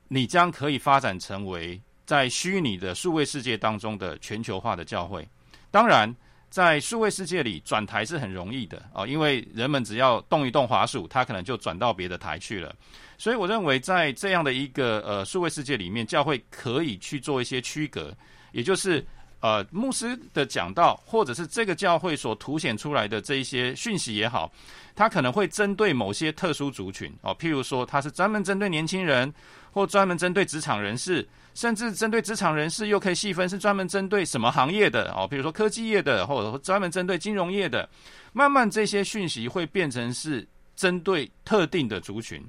[0.09, 5.27] 你将可以发展成为在虚拟的数位世界当中的全球化的教会。
[5.71, 6.15] 当然，
[6.51, 12.75] 在数位世界里转台是很容易的啊，因为人们只要动一动滑鼠，它可能就转到别的台去了。
[13.17, 18.15] 所以我认为，在这样的一个呃数位世界里面，教会可以去做一些区隔，
[18.51, 19.05] 也就是
[19.39, 24.51] 呃牧师的讲道，或者是这个教会所凸显出来的这一些讯息也好，
[24.95, 29.33] 它可能会针对某些特殊族群哦，譬如说他是专门针对年轻人，
[29.71, 37.87] 或专门针对职场人士，甚至针对职场人士又可以细分是专门针对什么行业的哦，譬如说科技业的，或者专门针对金融业的。
[38.33, 42.39] 慢慢这些讯息会变成是针对特定的族群，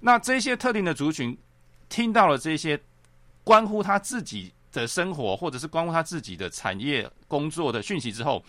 [0.00, 1.36] 那这些特定的族群
[1.88, 2.80] 听到了这些
[3.44, 8.42] 关乎他自己的生活，或者是关乎他自己的产业工作的讯息之后，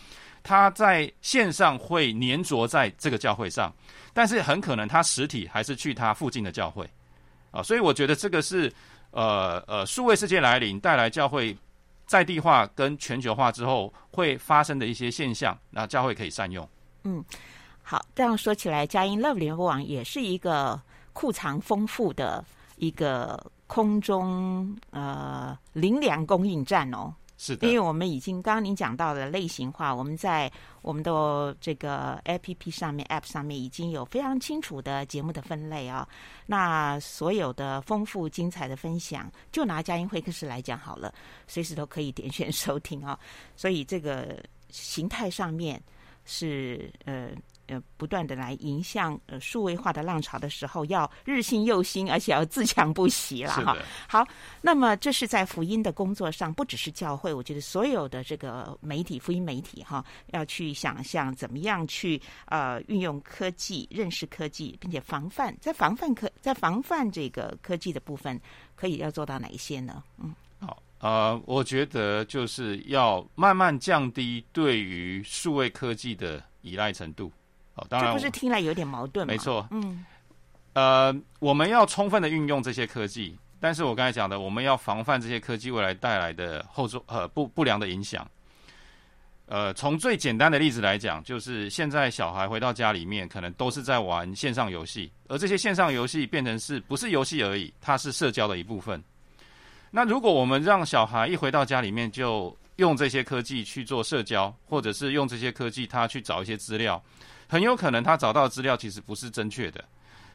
[0.43, 3.73] 他在线上会黏着在这个教会上，
[4.13, 6.89] 但是很可能他实体还是去他附近的教会
[7.51, 8.71] 啊，所以我觉得这个是
[9.11, 11.57] 呃呃数位世界来临带来教会
[12.05, 16.67] 在地化跟全球化之后会发生的一些现象，那教会可以善用。
[17.03, 17.23] 嗯，
[17.81, 20.79] 好，这样说起来，佳音 Love 联合网也是一个
[21.13, 22.43] 库藏丰富的
[22.77, 27.13] 一个空中呃零粮供应站哦。
[27.37, 30.51] 是的，因为我们已经刚刚您讲到的类型化，我们在
[30.83, 36.03] 我们的这个 APP 上面、App 上面已经有非常清楚的节目的分类啊、哦。
[36.45, 41.11] 那所有的丰富精彩的分享，就拿佳音会客室来讲好了，
[41.47, 43.19] 随时都可以点选收听啊、哦。
[43.55, 44.37] 所以这个
[44.69, 45.81] 形态上面
[46.25, 47.29] 是呃。
[47.71, 53.77] 呃，不断的来迎向呃数位化的浪潮的时候，要日新又新，而且要自强不息了哈。
[54.09, 54.27] 好，
[54.61, 60.03] 那么这是在福音的工作上，不只是教会，我觉得所有的这个媒体、福音媒体哈，
[60.33, 68.37] 要去想象怎么样去呃运用科技、认识科技，并且防范，在防范科在防范这个科技的部分，
[68.75, 70.03] 可以要做到哪一些呢？
[70.17, 77.31] 嗯，好，呃，我觉得就是要慢慢降低对于数位科技的依赖程度。
[77.81, 79.33] 哦，当然，这不是听来有点矛盾吗？
[79.33, 80.05] 没错，嗯，
[80.73, 88.25] 呃，我们要充分的运用这些科技，但是我刚才讲的，我们要防范这些科技未来带来的后作呃不不良的影响。
[89.47, 99.03] 呃，从最简单的例子来讲，就是现在小孩回到家里面，可能都是在玩线上游戏，而这些线上游戏变成是不是游戏而已，它是社交的一部分。
[99.89, 107.03] 那如果我们让小孩一回到家里面就用这些科技去做社交，或者是用这些科技他去找一些资料。
[107.51, 109.83] 很有可能他找到的资料其实不是正确的，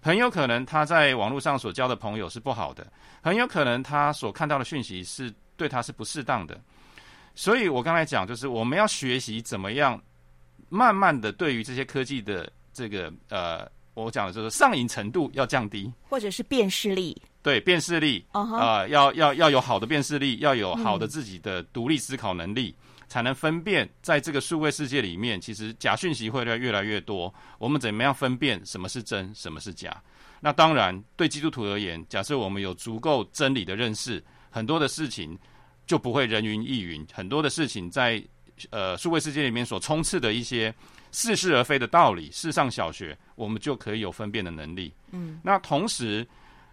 [0.02, 2.86] 很有可能他在网络上所交的朋友是不好的，
[3.22, 6.60] 很有可能他所看到的讯息是对他是不适当的。
[7.34, 9.98] 所以我刚才讲，就是我们要学习怎么样
[10.68, 18.56] 慢慢的对于这些科技的这个呃，我讲的就是上瘾程度要降低，或者是辨识力，对，辨识力啊、uh-huh.
[18.56, 22.76] 呃，要要要有好的辨识力，要有好的自己的独立思考能力。
[22.78, 27.32] 嗯才能分辨，在这个数位世界里面，其实假讯息会越来越多。
[27.58, 30.02] 我们怎么样分辨什么是真，什么是假？
[30.40, 35.38] 那当然，对基督徒而言，假设我们有足够真理的认识，很多的事情
[35.86, 37.06] 就不会人云亦云。
[37.12, 38.22] 很多的事情在
[38.70, 40.74] 呃数位世界里面所充斥的一些
[41.12, 44.92] 似是而非的道理，世上小学，我们就可以有分辨的能力。
[45.12, 46.26] 嗯，那同时，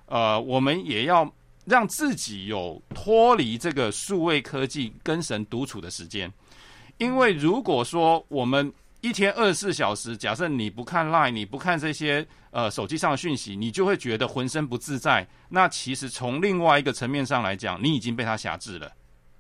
[0.07, 1.31] 呃，我们也要。
[1.65, 6.31] 让自己有脱离这个数位科技跟神独处的时间，
[6.97, 8.71] 因为如果说我们
[9.01, 15.27] 一天二十四小时，假设你不看 Line，你不看这些呃手机上的讯息，你就会觉得浑身不自在。
[15.49, 18.91] 那其实从另外一个层面上来讲，你已经被它辖制了。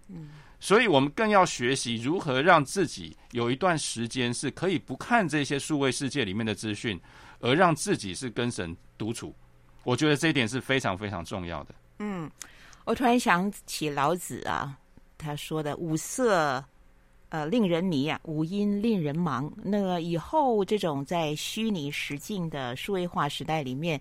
[0.09, 6.99] 嗯，所以我们更要学习如何让自己有一段时间是可以不看这些数位世界里面的资讯，
[7.39, 9.33] 而让自己是跟神独处。
[9.85, 11.73] 我觉得这一点是非常非常重要的。
[11.99, 12.29] 嗯，
[12.85, 14.77] 我突然想起老子啊，
[15.17, 16.63] 他说的“五色，
[17.29, 23.99] 呃，令人迷啊；五音令人盲。”那个以后这种在虚拟实境的数位化时代里面，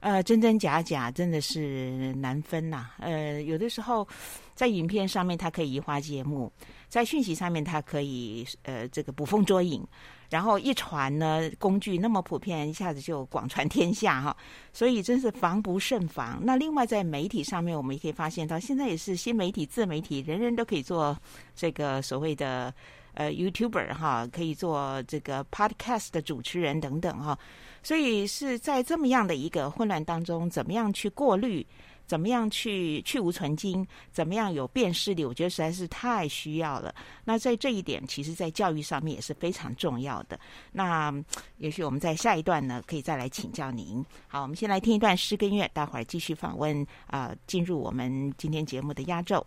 [0.00, 4.06] 呃，真真假假真的是难分呐、呃，有的时候
[4.54, 6.52] 在影片上面它可以移花接木，
[6.88, 9.84] 在讯息上面它可以呃这个捕风捉影。
[10.32, 14.34] 然后一传呢，工具那么普遍，一下子就广传天下哈，
[14.72, 16.40] 所以真是防不胜防。
[16.42, 21.14] 那另外在媒体上面，我们也可以发现到，现在也是新媒体、自媒体，人人都可以做
[21.54, 22.72] 这个所谓的
[23.12, 27.38] 呃 YouTuber 哈，可以做这个 Podcast 的主持人等等哈。
[27.82, 31.66] 所以是在这么样的一个混乱当中，怎么样去过滤？
[32.06, 33.86] 怎么样去去无存精？
[34.10, 35.24] 怎么样有辨识力？
[35.24, 36.94] 我觉得实在是太需要了。
[37.24, 40.38] 那在这一点，其实，在教育上面也是非常重要的。
[40.72, 41.12] 那
[41.58, 44.04] 也许我们在下一段呢，可以再来请教您。
[44.28, 49.46] 好，我们先来听一段诗歌音乐，待会儿继续访问啊、进入我们今天节目的压轴。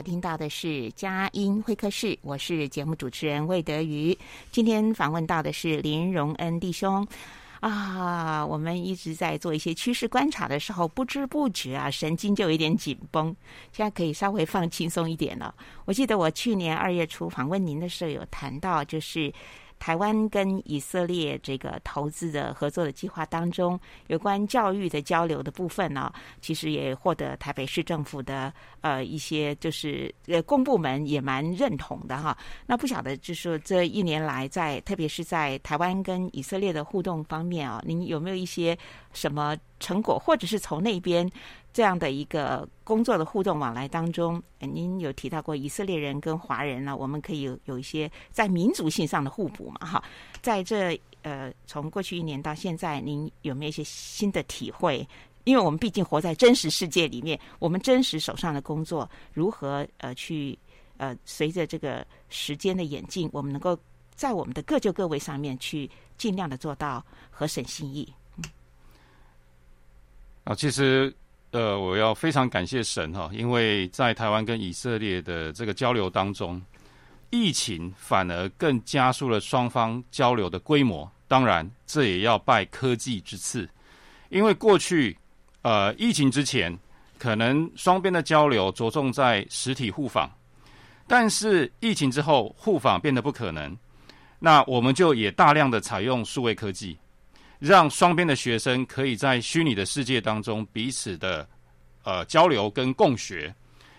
[0.00, 4.16] 听到的是佳音会客室，我是节目主持人魏德瑜。
[4.52, 7.04] 今天访问到的是林荣恩弟兄
[7.58, 13.34] 啊，我们一直在做一些趋势观察的时候，不知不觉啊，神经就有点紧绷，
[13.72, 15.52] 现在可以稍微放轻松一点了。
[15.84, 19.32] 我记得我去年二月初访问您的时候，有谈到就是。
[19.82, 23.76] 台湾跟以色列这个投资的合作的计划当中，
[24.06, 32.38] 有关教育的交流的部分呢，其实也获得台北市政府的呃一些就是呃公部门也蛮认同的哈。
[32.64, 38.78] 那不晓得就是说这一年来在特别是在台湾跟以色列的互动方面啊，您有没有一些
[39.12, 41.28] 什么成果，或者是从那边？
[41.72, 49.86] 这样的一个工作的互动往来当中，您有提到过以色列人跟华人呢，我们可以有一些在民族性上的互补嘛？
[49.86, 50.04] 哈，
[50.42, 55.08] 在这呃，从过去一年到现在，您有没有一些新的体会？
[55.44, 60.58] 因为我们毕竟活在真实世界里面，我们真实手上的工作如何呃去
[60.98, 63.78] 呃，随着这个时间的演进，我们能够
[64.14, 68.12] 在我们的各就各位上面去尽量的做到合神心意。
[70.44, 71.14] 啊，其实。
[71.52, 76.60] 呃，我要非常感谢神哈，因为在台湾跟以色列的这个交流当中，
[77.28, 81.10] 疫情反而更加速了双方交流的规模。
[81.28, 83.68] 当然，这也要拜科技之赐，
[84.30, 85.16] 因为过去
[85.60, 86.78] 呃疫情之前，
[87.18, 90.30] 可能双边的交流着重在实体互访，
[91.06, 93.76] 但是疫情之后，互访变得不可能，
[94.38, 96.96] 那我们就也大量的采用数位科技。
[97.62, 101.48] 让双边的学生可以在虚拟的世界当中彼此的
[102.02, 103.54] 呃交流跟共学，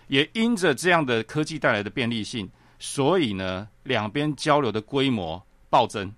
[0.08, 2.46] 也因着这样的科技带来的便利性，
[2.78, 6.12] 所以呢，两边交流的规模暴增。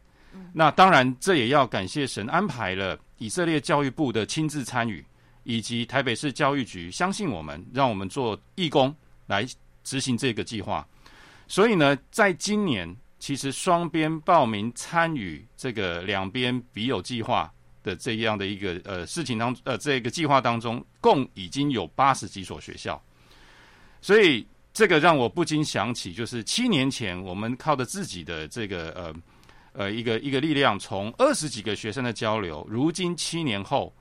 [0.52, 5.06] 那当然，这也要感谢神安排了以色列教育部的亲自参与，
[5.44, 8.92] 以及台北市教育局相信我们，让我们做义工
[9.28, 9.46] 来
[9.84, 10.84] 执行这个计划。
[11.46, 12.92] 所以呢，在今年。
[13.18, 17.50] 其实双边报名参与这个两边笔友计划
[17.82, 23.02] 的这样的一个呃事情当呃这个计划当中，共已经有八十几所学校，
[24.02, 29.14] 所以这个让我不禁想起，就是七年前我们靠着自己的这个呃
[29.72, 33.94] 呃一个一个力量，从二十几个学生的交流，如今七年后，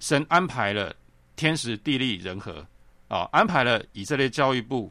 [0.00, 0.94] 神安排了
[1.36, 2.66] 天时地利人和
[3.08, 4.90] 啊，安排了以色列教育部，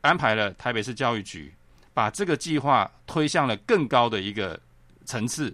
[0.00, 1.54] 安排了台北市教育局。
[1.98, 4.56] 把这个计划推向了更高的一个
[5.04, 5.52] 层次，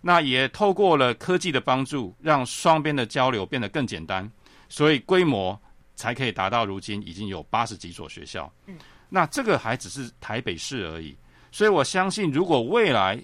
[0.00, 4.30] 那也透过了科技的帮助，让双边的交流变得更简单，
[4.68, 5.60] 所以规模
[5.96, 8.48] 才可以达到如今已经有八十几所学校。
[8.66, 8.78] 嗯，
[9.08, 11.16] 那这个还只是台北市而已，
[11.50, 13.20] 所以我相信，如果未来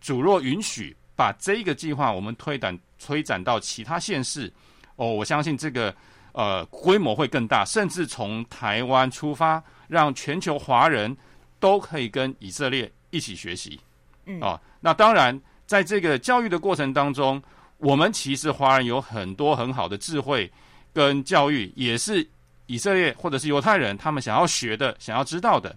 [0.00, 4.52] 主若允许把这个计划我们推展推展到其他县市，
[4.94, 5.92] 哦，我相信这个
[6.30, 11.16] 呃规模会更大，甚至从台湾出发，让全球华人。
[11.58, 13.80] 都可以跟以色列一起学习，
[14.26, 17.42] 嗯啊，那当然，在这个教育的过程当中，
[17.78, 20.50] 我们其实华人有很多很好的智慧
[20.92, 22.26] 跟教育，也是
[22.66, 25.76] 以色列或者是犹太人他们想要学的、想要知道的。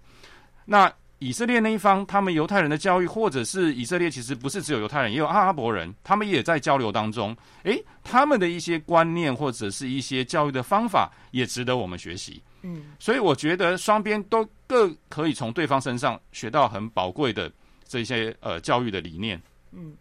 [0.66, 7.36] 那以色列那一方，他们犹太人的教育，或者是以色列其实不是只有犹太人，也有阿拉伯人，他们也在交流当中。
[7.64, 12.42] 诶，他们的一些观念或者是一些教育的方法，也值得我们学习。
[12.62, 17.51] 嗯，所以我觉得双边都各可以从对方身上学到很宝贵的
[17.88, 19.41] 这些呃教育的理念。
[19.72, 19.95] 嗯，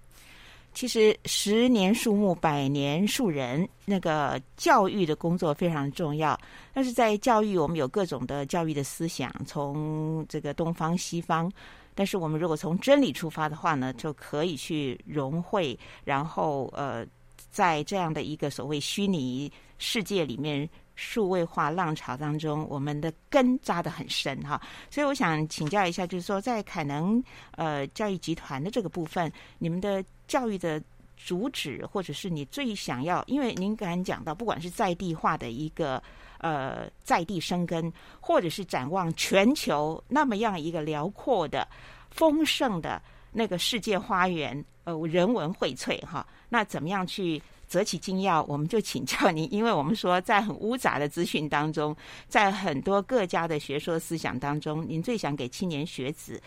[0.74, 6.38] 其实十年树木，百年树人，那个教育的工作非常重要。
[6.74, 11.50] 但是在教育，我们有各种的教育的思想，从这个东方西方。
[11.94, 17.06] 但是我们如果从真理出发的话呢，就可以去融会，然后呃，
[17.50, 20.68] 在这样的一个所谓虚拟世界里面。
[21.00, 27.22] 数位化浪潮当中，我们的根扎得很深哈，所以我想请教一下，就是说在凯能
[27.52, 30.82] 呃教育集团的这个部分，你们的教育的
[31.16, 36.02] 主旨，或者是你最想要，因为您刚才讲到，不管是在地化的一个
[36.38, 41.68] 呃在地生根，或者是展望全球那么样一个辽阔的
[42.10, 47.40] 丰盛的那个世界花园，呃人文荟萃哈，那怎么样去？
[47.68, 51.94] 择其精要，我们就请教您，因为我们说在很污杂的资讯当中，
[52.26, 56.42] 在很多各家的学说思想当中，您最想给青年学子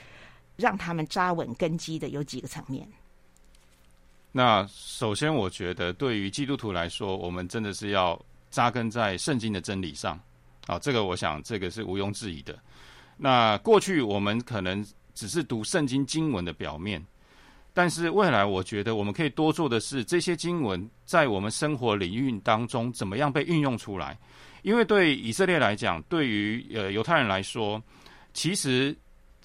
[0.55, 2.87] 让他们扎稳根基的有几个层面？
[4.31, 8.19] 那首先，我觉得对于基督徒来说，我们真的是要
[8.49, 10.19] 扎根在圣经的真理上。
[10.67, 12.57] 啊，这个我想这个是毋庸置疑的。
[13.17, 17.05] 那过去我们可能只是读圣经经文的表面。
[17.73, 24.17] 但是未来，我觉得我们可以多做的是，这些经文在我们生活领域当中怎么样被运用出来？
[24.61, 27.81] 因为对以色列来讲，对于呃犹太人来说，
[28.33, 28.95] 其实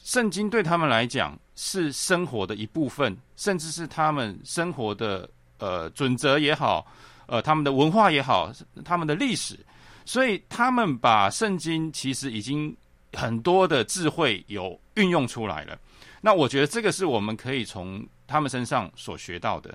[0.02, 6.86] 圣经对他们来讲是生活的一部分，甚至是他们生活的呃准则也好，
[7.26, 8.52] 呃他们的文化也好，
[8.84, 9.58] 他们的历史，
[10.04, 12.76] 所以他们把圣经其实已经
[13.14, 15.78] 很多的智慧有运用出来了。
[16.26, 19.72] 那我觉得这个是我们可以从他们身上所学到的。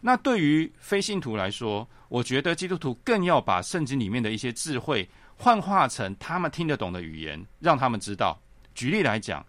[0.00, 8.40] 那对于非信徒来说，我觉得基督徒更要把圣经里面的一些智慧幻化成他们听得懂的语言，让他们知道。
[8.74, 9.44] 举例来讲，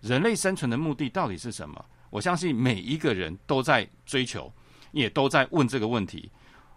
[0.00, 1.84] 人类生存的目的到底是什么？
[2.08, 4.50] 我相信每一个人都在追求，
[4.92, 6.30] 也都在问这个问题。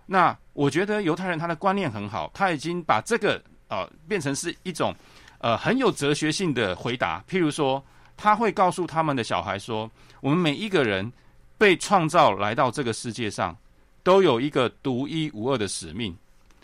[0.05, 4.93] 那我觉得犹太人他的观念很好，他已经把这个呃变成是一种
[5.39, 7.23] 呃很有哲学性的回答。
[7.29, 7.81] 譬如说，
[8.17, 9.89] 他会告诉他们的小孩说
[10.21, 11.11] ：“我们每一个人。”
[11.57, 13.57] 被创造来到这个世界上，
[14.03, 16.13] 都有一个独一无二的使命，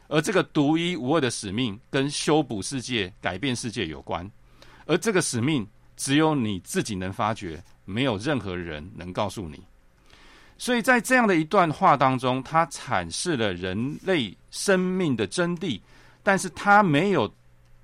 [0.09, 4.29] 而这个独一无二的使命跟修补世界、改变世界有关，
[4.85, 9.63] 而这个使命只有你自己能发觉，没有任何人能告诉你。
[10.57, 15.79] 所以在这样的一段话当中，他阐释了人类生命的真谛，
[16.21, 17.33] 但是他没有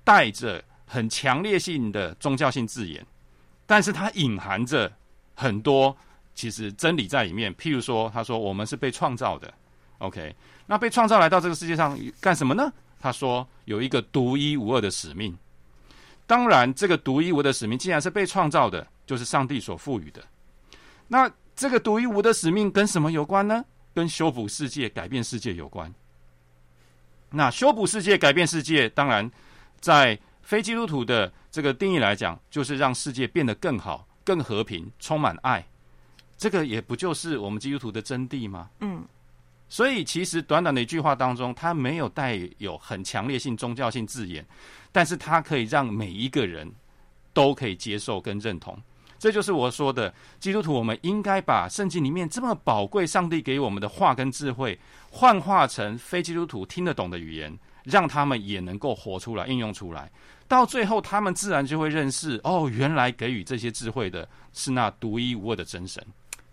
[0.04, 3.04] 带着很强烈性的宗教性字眼，
[3.68, 4.92] 但是它隐含着
[5.36, 5.96] 很多。
[6.34, 9.52] 其实真理在里面，譬如说，他说我们是被创造的
[9.98, 10.32] ，OK，
[10.66, 12.72] 那被创造来到这个世界上干什么呢？
[13.00, 15.36] 他说有一个独一无二的使命。
[16.28, 20.22] 当然，这个独一无二的使命既然是被创造的，就是上帝所赋予的。
[21.08, 23.64] 那这个独一无二的使命跟什么有关呢？
[23.92, 25.92] 跟修补世界、改变世界有关。
[27.30, 29.28] 那修补世界、改变世界，当然
[29.80, 30.16] 在
[30.48, 35.62] 非基督徒的这个定义来讲，就是让世界变得更好、更和平、充满爱。
[36.38, 38.70] 这个也不就是我们基督徒的真谛吗？
[38.80, 39.04] 嗯，
[39.68, 44.42] 所以其实短短的一句话当中，它没有带有很强烈性宗教性字眼，
[44.90, 46.72] 但是它可以让每一个人
[47.34, 48.74] 都可以接受跟认同。
[49.18, 54.80] 这就是我说的，基督徒我们应该把圣经里面这么宝贵、上帝给我们的话跟智慧，
[55.10, 60.10] 幻化成非基督徒听得懂的语言，让他们也能够活出来、应用出来。
[60.48, 66.02] 到最后，他们自然就会认识哦，原来给予这些智慧的是那独一无二的真神。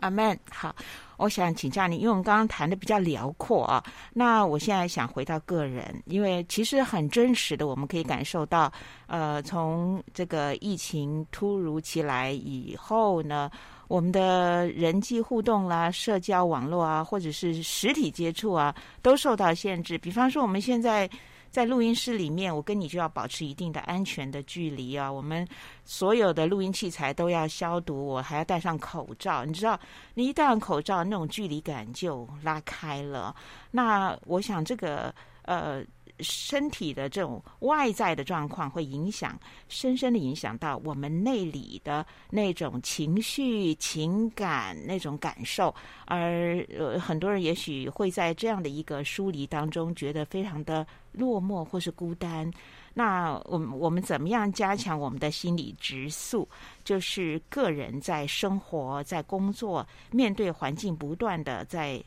[0.01, 0.37] 阿门。
[0.51, 0.75] 好，
[1.15, 3.81] 我想请教你，因为我们刚刚谈的比较辽阔啊。
[4.13, 8.71] 那我现在想回到个人，因为其实很真实的，我们可以感受到，
[9.07, 13.49] 呃，从这个疫情突如其来以后呢，
[13.87, 19.97] 我们的人际互动啦、社交网络啊，或者是实体接触啊，都受到限制。
[19.97, 21.09] 比方说，我们现在。
[21.55, 25.09] 在录音室里面，我跟你就要保持一定的安全的距离啊。
[25.09, 25.47] 我们
[25.85, 29.45] 所有的录音器材都要消毒，我还要戴上口罩。
[29.45, 29.79] 你知道，
[30.15, 33.33] 你一戴上口罩，那种距离感就拉开了。
[33.71, 35.81] 那我想，这个呃。
[36.19, 39.37] 身体的这种外在的状况会影响，
[39.67, 45.73] 深深的影响到我们内里的那种情绪、情感那种感受，
[46.05, 52.49] 而呃，很多人也许会在这样的一个疏离当中，觉得非常的落寞或是孤单。
[52.93, 56.47] 那我们我们怎么样加强我们的心理直素？
[56.83, 62.01] 就是个人在生活、在工作，面对环境不断的在。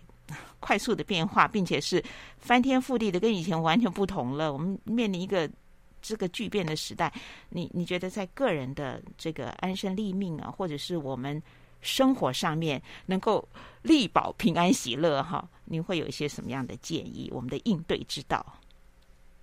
[0.61, 2.03] 快速的变化，并且是
[2.39, 4.53] 翻天覆地的，跟以前完全不同了。
[4.53, 5.49] 我们面临一个
[6.01, 7.13] 这个巨变的时代，
[7.51, 11.43] 你你觉得在个人的这个安身立命啊，或者是我们
[11.81, 13.49] 生活上面能够
[13.83, 15.49] 力保平安喜乐哈？
[15.65, 17.31] 您会有一些什么样的建议？
[17.33, 18.45] 我们的应对之道？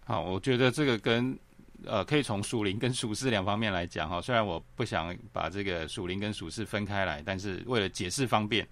[0.05, 1.37] 好，我觉得这个跟
[1.85, 4.21] 呃，可以从属灵跟属世两方面来讲哈。
[4.21, 8.67] 虽然我不想把这个属灵跟属世分开来，但是为了解释方便。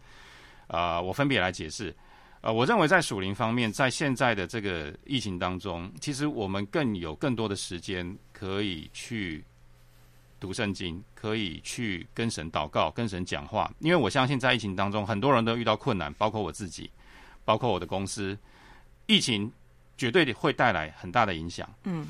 [0.68, 1.96] 啊、呃，我分别来解释。
[2.42, 9.42] 呃，我认为在属灵方面，在现在的这个疫情当中，其实我们更有更多的时间可以去
[10.42, 13.72] 读圣经，可以去跟神祷告、跟神讲话。
[13.80, 16.92] 因为我相信，在疫情当中，很多人都遇到困难，包括我自己，
[17.46, 18.38] 包括我的公司。
[19.06, 19.50] 疫情
[19.98, 21.70] 绝对会带来很大的影响。
[21.86, 22.06] 嗯，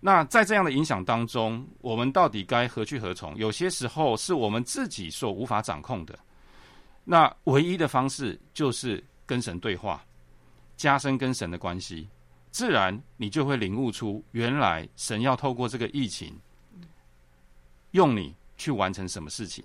[0.00, 3.36] 那在这样的影响当中，我们到底该何去何从？
[3.36, 6.18] 有些时候是我们自己所无法掌控的。
[7.10, 10.00] 那唯一的方式就是跟神对话，
[10.76, 12.08] 加深跟神的关系，
[12.52, 16.38] 自然你就会领悟出，原来神要透过这个疫情，
[17.90, 19.64] 用你去完成什么事情。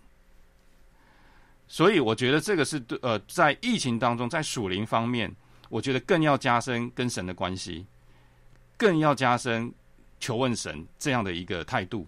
[1.67, 5.31] 所以我觉得这个是对呃，在疫情当中，在属灵方面，
[5.69, 7.85] 我觉得更要加深跟神的关系，
[8.75, 9.71] 更要加深
[10.19, 12.07] 求问神这样的一个态度。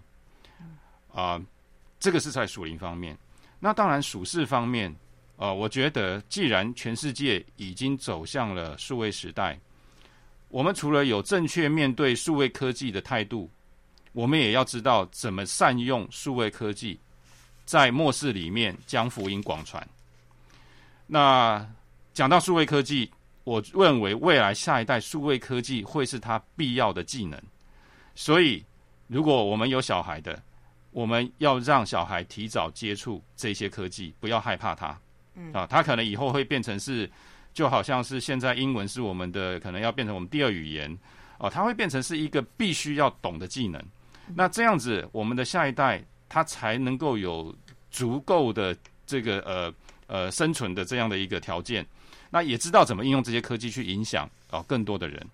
[1.14, 1.40] 啊、
[2.00, 3.16] 这个是在属灵方面。
[3.60, 4.92] 那当然属事方面。
[5.38, 9.58] 呃，我觉得既然全世界已经走向了数位时代，
[10.48, 13.48] 我们除了有正确面对数位科技的态度，
[14.12, 16.98] 我们也要知道怎么善用数位科技，
[17.64, 19.88] 在末世里面将福音广传。
[21.06, 21.64] 那
[22.12, 23.08] 讲到数位科技，
[23.44, 27.40] 我认为未来下一代数位科技会是他必要的技能。
[28.16, 28.64] 所以，
[29.06, 30.42] 如果我们有小孩的，
[30.90, 34.98] 我们要让小孩提早接触这些科技，不要害怕它。
[35.38, 37.10] 嗯啊，它可能以后会变成是。
[37.54, 40.96] 就好像是现在英文是我们的，可能要变成我们第二语言
[41.38, 43.82] 哦，它会变成是一个必须要懂的技能。
[44.32, 47.52] 那这样子，我们的下一代他才能够有
[47.90, 48.76] 足够的
[49.06, 49.74] 这个呃
[50.06, 51.84] 呃生存的这样的一个条件。
[52.30, 55.26] 那也知道怎么应用这些科技去影响啊更多的人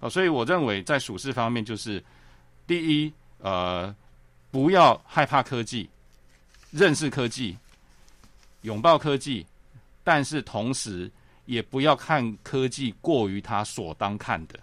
[0.00, 2.02] 啊，所以我认为在属事方面，就是
[2.66, 3.94] 第一呃
[4.50, 5.90] 不要害怕科技，
[6.70, 7.58] 认识科技，
[8.62, 9.46] 拥抱科技，
[10.02, 11.10] 但是同时。
[11.46, 14.58] 也不要看科技过于他所当看的，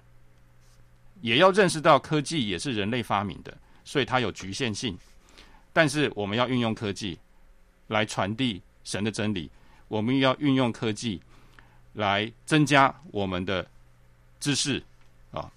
[1.21, 4.99] 也要认识到科技也是人类发明的，所以它有局限性。
[5.71, 7.17] 但是我们要运用科技
[7.87, 9.49] 来传递神的真理，
[9.87, 11.21] 我们要运用科技
[11.93, 13.65] 来增加我们的
[14.41, 14.83] 知识
[15.31, 15.49] 啊。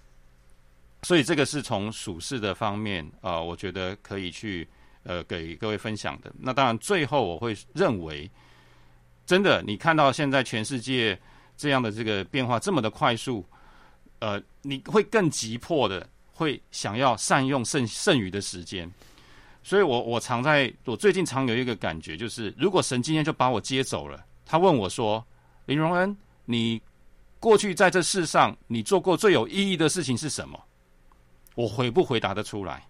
[1.02, 4.68] 所以这个是从属世的方面啊，我觉得可以去
[5.06, 6.32] 呃给各位分享的。
[6.38, 8.30] 那当然，最后我会认为。
[9.28, 11.18] 真的，你看到现在全世界
[11.56, 13.44] 这样的这个变化这么的快速，
[14.20, 18.88] 呃，你会更急迫的会想要善用剩剩余的时间。
[19.64, 25.26] 所以我我常在，我最近常有一个感觉，就是如果神今天就把我接走了，他问我说
[25.66, 26.80] ：“林荣恩，你
[27.40, 30.56] 过去在这世上你做过最有意义的事情是什么？”
[31.56, 32.86] 我回不回答得出来？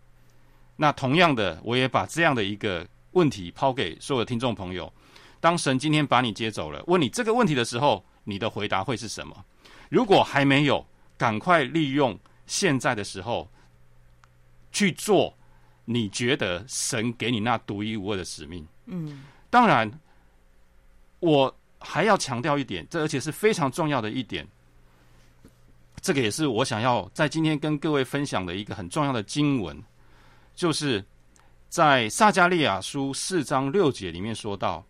[0.77, 4.93] 那同样的，我也把这样的一个问题抛给所有的听众朋友。
[5.41, 9.45] 当神今天把你接走了，问你这个问题的时候，你的回答会是什么？
[9.89, 10.85] 如果还没有，
[11.17, 13.49] 赶快利用现在的时候
[14.73, 15.33] 去做
[15.85, 18.67] 你觉得神给你那独一无二的使命。
[18.87, 19.91] 嗯，当然，
[21.21, 24.47] 我还要强调一点，这而且是非常重要的一点，
[26.01, 29.81] 这个也是我想要在今天跟各位分享的一个很重要的经文，
[30.57, 31.05] 就是
[31.69, 34.85] 在撒迦利亚书四章六节里面说到。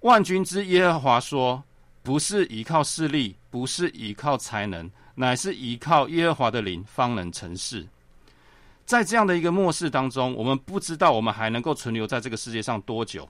[0.00, 1.64] 万军之耶和华说
[2.02, 7.88] ：“不是依靠势力，不是依靠才能，乃是依靠耶和华的灵，方能成事。”
[8.84, 13.26] 在这样的一个末世当中，我们不知道我们还能够存留在这个世界上多久，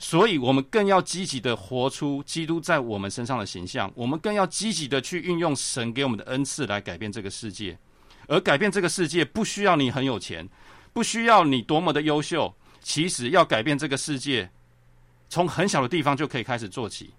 [0.00, 3.90] 所以我们更要积极的活出基督在我们身上的形象。
[3.94, 7.78] 我们更要积极的去运用神给我们的恩赐来改变这个世界。
[8.28, 10.48] 而改变这个世界，不需要你很有钱，
[10.92, 12.54] 不需要你多么的优秀。
[12.80, 14.50] 其实要改变这个世界。
[15.30, 17.12] 从很小的地方就可以开始做起，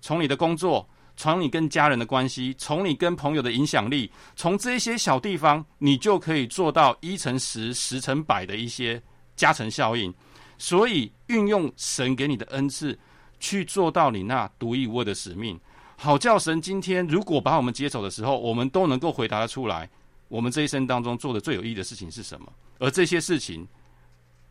[0.00, 9.02] 从你的工作，从你跟家人的关系，从你跟朋友的影响力，从这些小地方，你就可以做到一乘十、十乘百的一些
[9.34, 10.14] 加成效应。
[10.56, 12.96] 所以，运用神给你的恩赐，
[13.40, 15.58] 去做到你那独一无二的使命，
[15.96, 19.90] 好叫神今天如果把我们接走的时候，我们都能够回答得出来，
[20.28, 22.52] 我们这一生当中做的最有意义的事情是什么？
[22.78, 23.66] 而这些事情。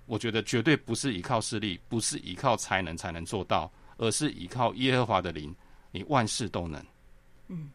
[0.09, 5.53] 我觉得绝对不是依靠势力，不是依靠才能才能做到，而是依靠耶和华的灵，
[5.91, 6.81] 你万事都能。
[7.49, 7.69] 嗯，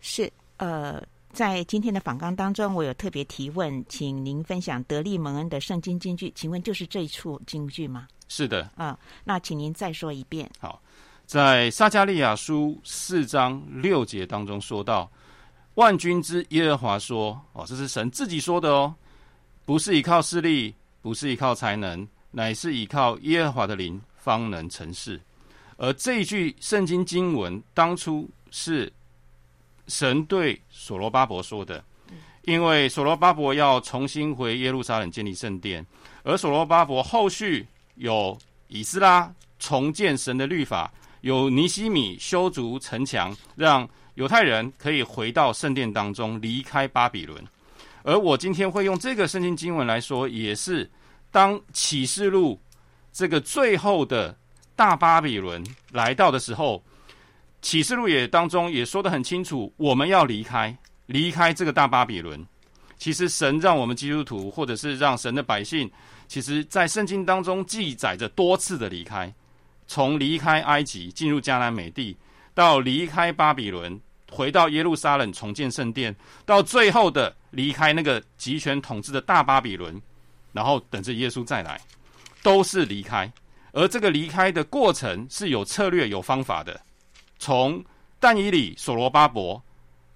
[0.00, 1.02] 是呃，
[1.32, 8.06] 在今天的访纲当中，我有特别提问，请您分享得利蒙恩的圣经金句，请问就是这一处金句吗？
[8.28, 8.62] 是的。
[8.76, 10.48] 啊、呃，那请您再说一遍。
[10.60, 10.80] 好，
[11.26, 15.10] 在撒加利亚书四章六节当中说到，
[15.74, 18.94] 万军之耶和华说：“哦，这是神自己说的哦，
[19.64, 25.20] 不是依靠势力。”不是依靠才能，乃是依靠耶和华的灵，方能成事。
[25.76, 28.90] 而这一句圣经经文，当初是
[29.86, 31.84] 神对所罗巴伯说的，
[32.44, 35.84] 因为所罗巴伯要重新回耶路撒冷建立圣殿，
[36.22, 47.44] 而所罗巴伯后续有以斯拉重建神的律法，有尼西米修筑城墙，让犹太人可以回到圣殿当中，离开巴比伦。
[48.02, 50.90] 而我今天会用这个圣经经文来说，也是
[51.30, 52.60] 当启示录
[53.12, 54.36] 这个最后的
[54.76, 56.84] 大巴比伦来到的时候，
[57.62, 62.46] 启示录也当中也说得很清楚，我们要离开，离开这个大巴比伦。
[62.96, 65.90] 其实神让我们基督徒，或者是让神的百姓，
[66.28, 69.32] 其实在圣经当中记载着多次的离开，
[69.86, 72.16] 从离开埃及进入迦南美地，
[72.54, 74.00] 到离开巴比伦。
[74.30, 76.12] 回到耶路撒冷重建圣殿，
[76.44, 80.02] 到最后的离开那个集权统治的大巴比伦，
[80.50, 81.80] 然后等着耶稣再来，
[82.42, 83.32] 都是离开。
[83.70, 86.80] 而这个离开的过程是有策略、有方法的。
[87.38, 87.84] 从
[88.18, 89.62] 但以理、所罗巴伯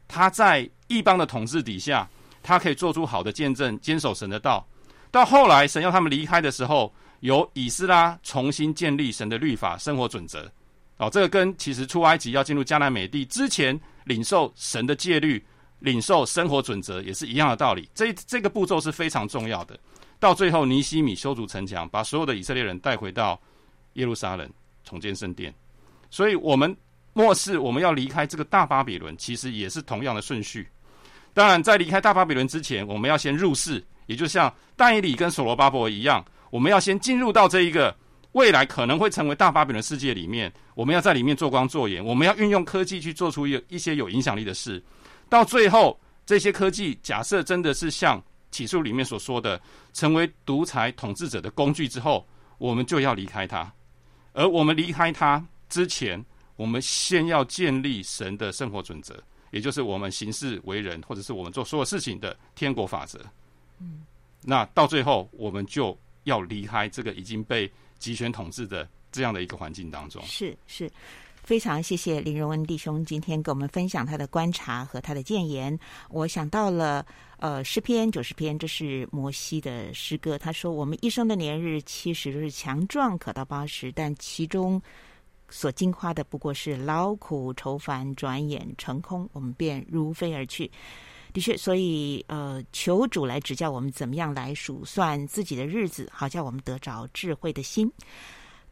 [0.09, 2.09] 他在异邦的统治底下，
[2.43, 4.67] 他可以做出好的见证，坚守神的道。
[5.13, 10.51] 到后来，神要他们离开的时候，由以斯拉重新建立神的律法、生活准则。
[10.99, 15.45] 哦，这个跟其实出埃及要进入迦南美地之前，领受神的戒律、
[15.79, 17.89] 领受生活准则，也是一样的道理。
[17.95, 19.79] 这这个步骤是非常重要的。
[20.19, 23.41] 到最后，尼西米修筑城墙，把所有的以色列人带回到
[23.95, 24.51] 耶路撒冷，
[24.83, 25.55] 重建圣殿。
[26.11, 26.77] 所以，我们
[27.13, 30.69] 末世我们要离开这个大巴比伦，其实也是同样的顺序。
[31.33, 33.85] 当然，在离开大巴比伦之前，我们要先入世。
[34.07, 37.95] 也就像但以理跟所罗巴伯一样，我们要先进入到这一个
[38.39, 44.81] 未来可能会成为大巴比伦世界里面，我们要在里面做光做盐，我们要运用科技去做出一一些有影响力的事。
[45.29, 48.23] 到最后，这些科技假设真的是像
[48.53, 49.61] 起诉里面所说的，
[49.93, 52.25] 成为独裁统治者的工具之后，
[52.59, 53.71] 我们就要离开它。
[54.35, 56.25] 而我们离开它之前，
[56.55, 59.21] 我们先要建立神的生活准则，
[59.51, 63.19] 也就是我们行事为人，或者是我们做所有事情的天国法则。
[63.81, 64.05] 嗯，
[64.43, 67.69] 那到最后，我们就要离开这个已经被
[67.99, 70.23] 集权统治的这样的一个环境当中。
[70.25, 70.91] 是是，
[71.43, 75.79] 非常谢谢林荣恩弟兄今天跟我们分享他的观察和他的谏言。
[76.11, 77.05] 我想到了，
[77.39, 80.37] 呃，诗篇九十篇，这是摩西的诗歌。
[80.39, 84.81] 他说：“我们一生的年日七十日强壮可到八十，但其中
[85.49, 90.71] 所经花的不过是劳苦愁烦，转眼成空，我们便如飞而去。”
[91.39, 97.89] 的确，所以呃，求主来指教我们怎么样来数算自己的日子，好叫我们得着智慧的心。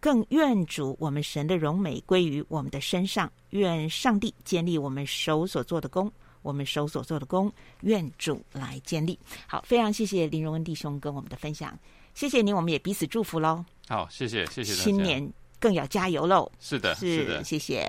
[0.01, 6.13] 更愿主我们神的荣美归于我们的身上，愿上帝建立我们手所做的功，
[6.43, 7.53] 我们手所做的功，
[7.83, 9.17] 愿主来建立。
[9.47, 11.79] 好，非常谢谢林荣恩弟兄跟我们的分享，
[12.15, 13.65] 谢谢您，我们也彼此祝福喽。
[13.89, 14.75] 好，谢谢，谢谢。
[14.75, 16.51] 新年更要加油喽。
[16.59, 17.89] 是的，是，是的，谢谢。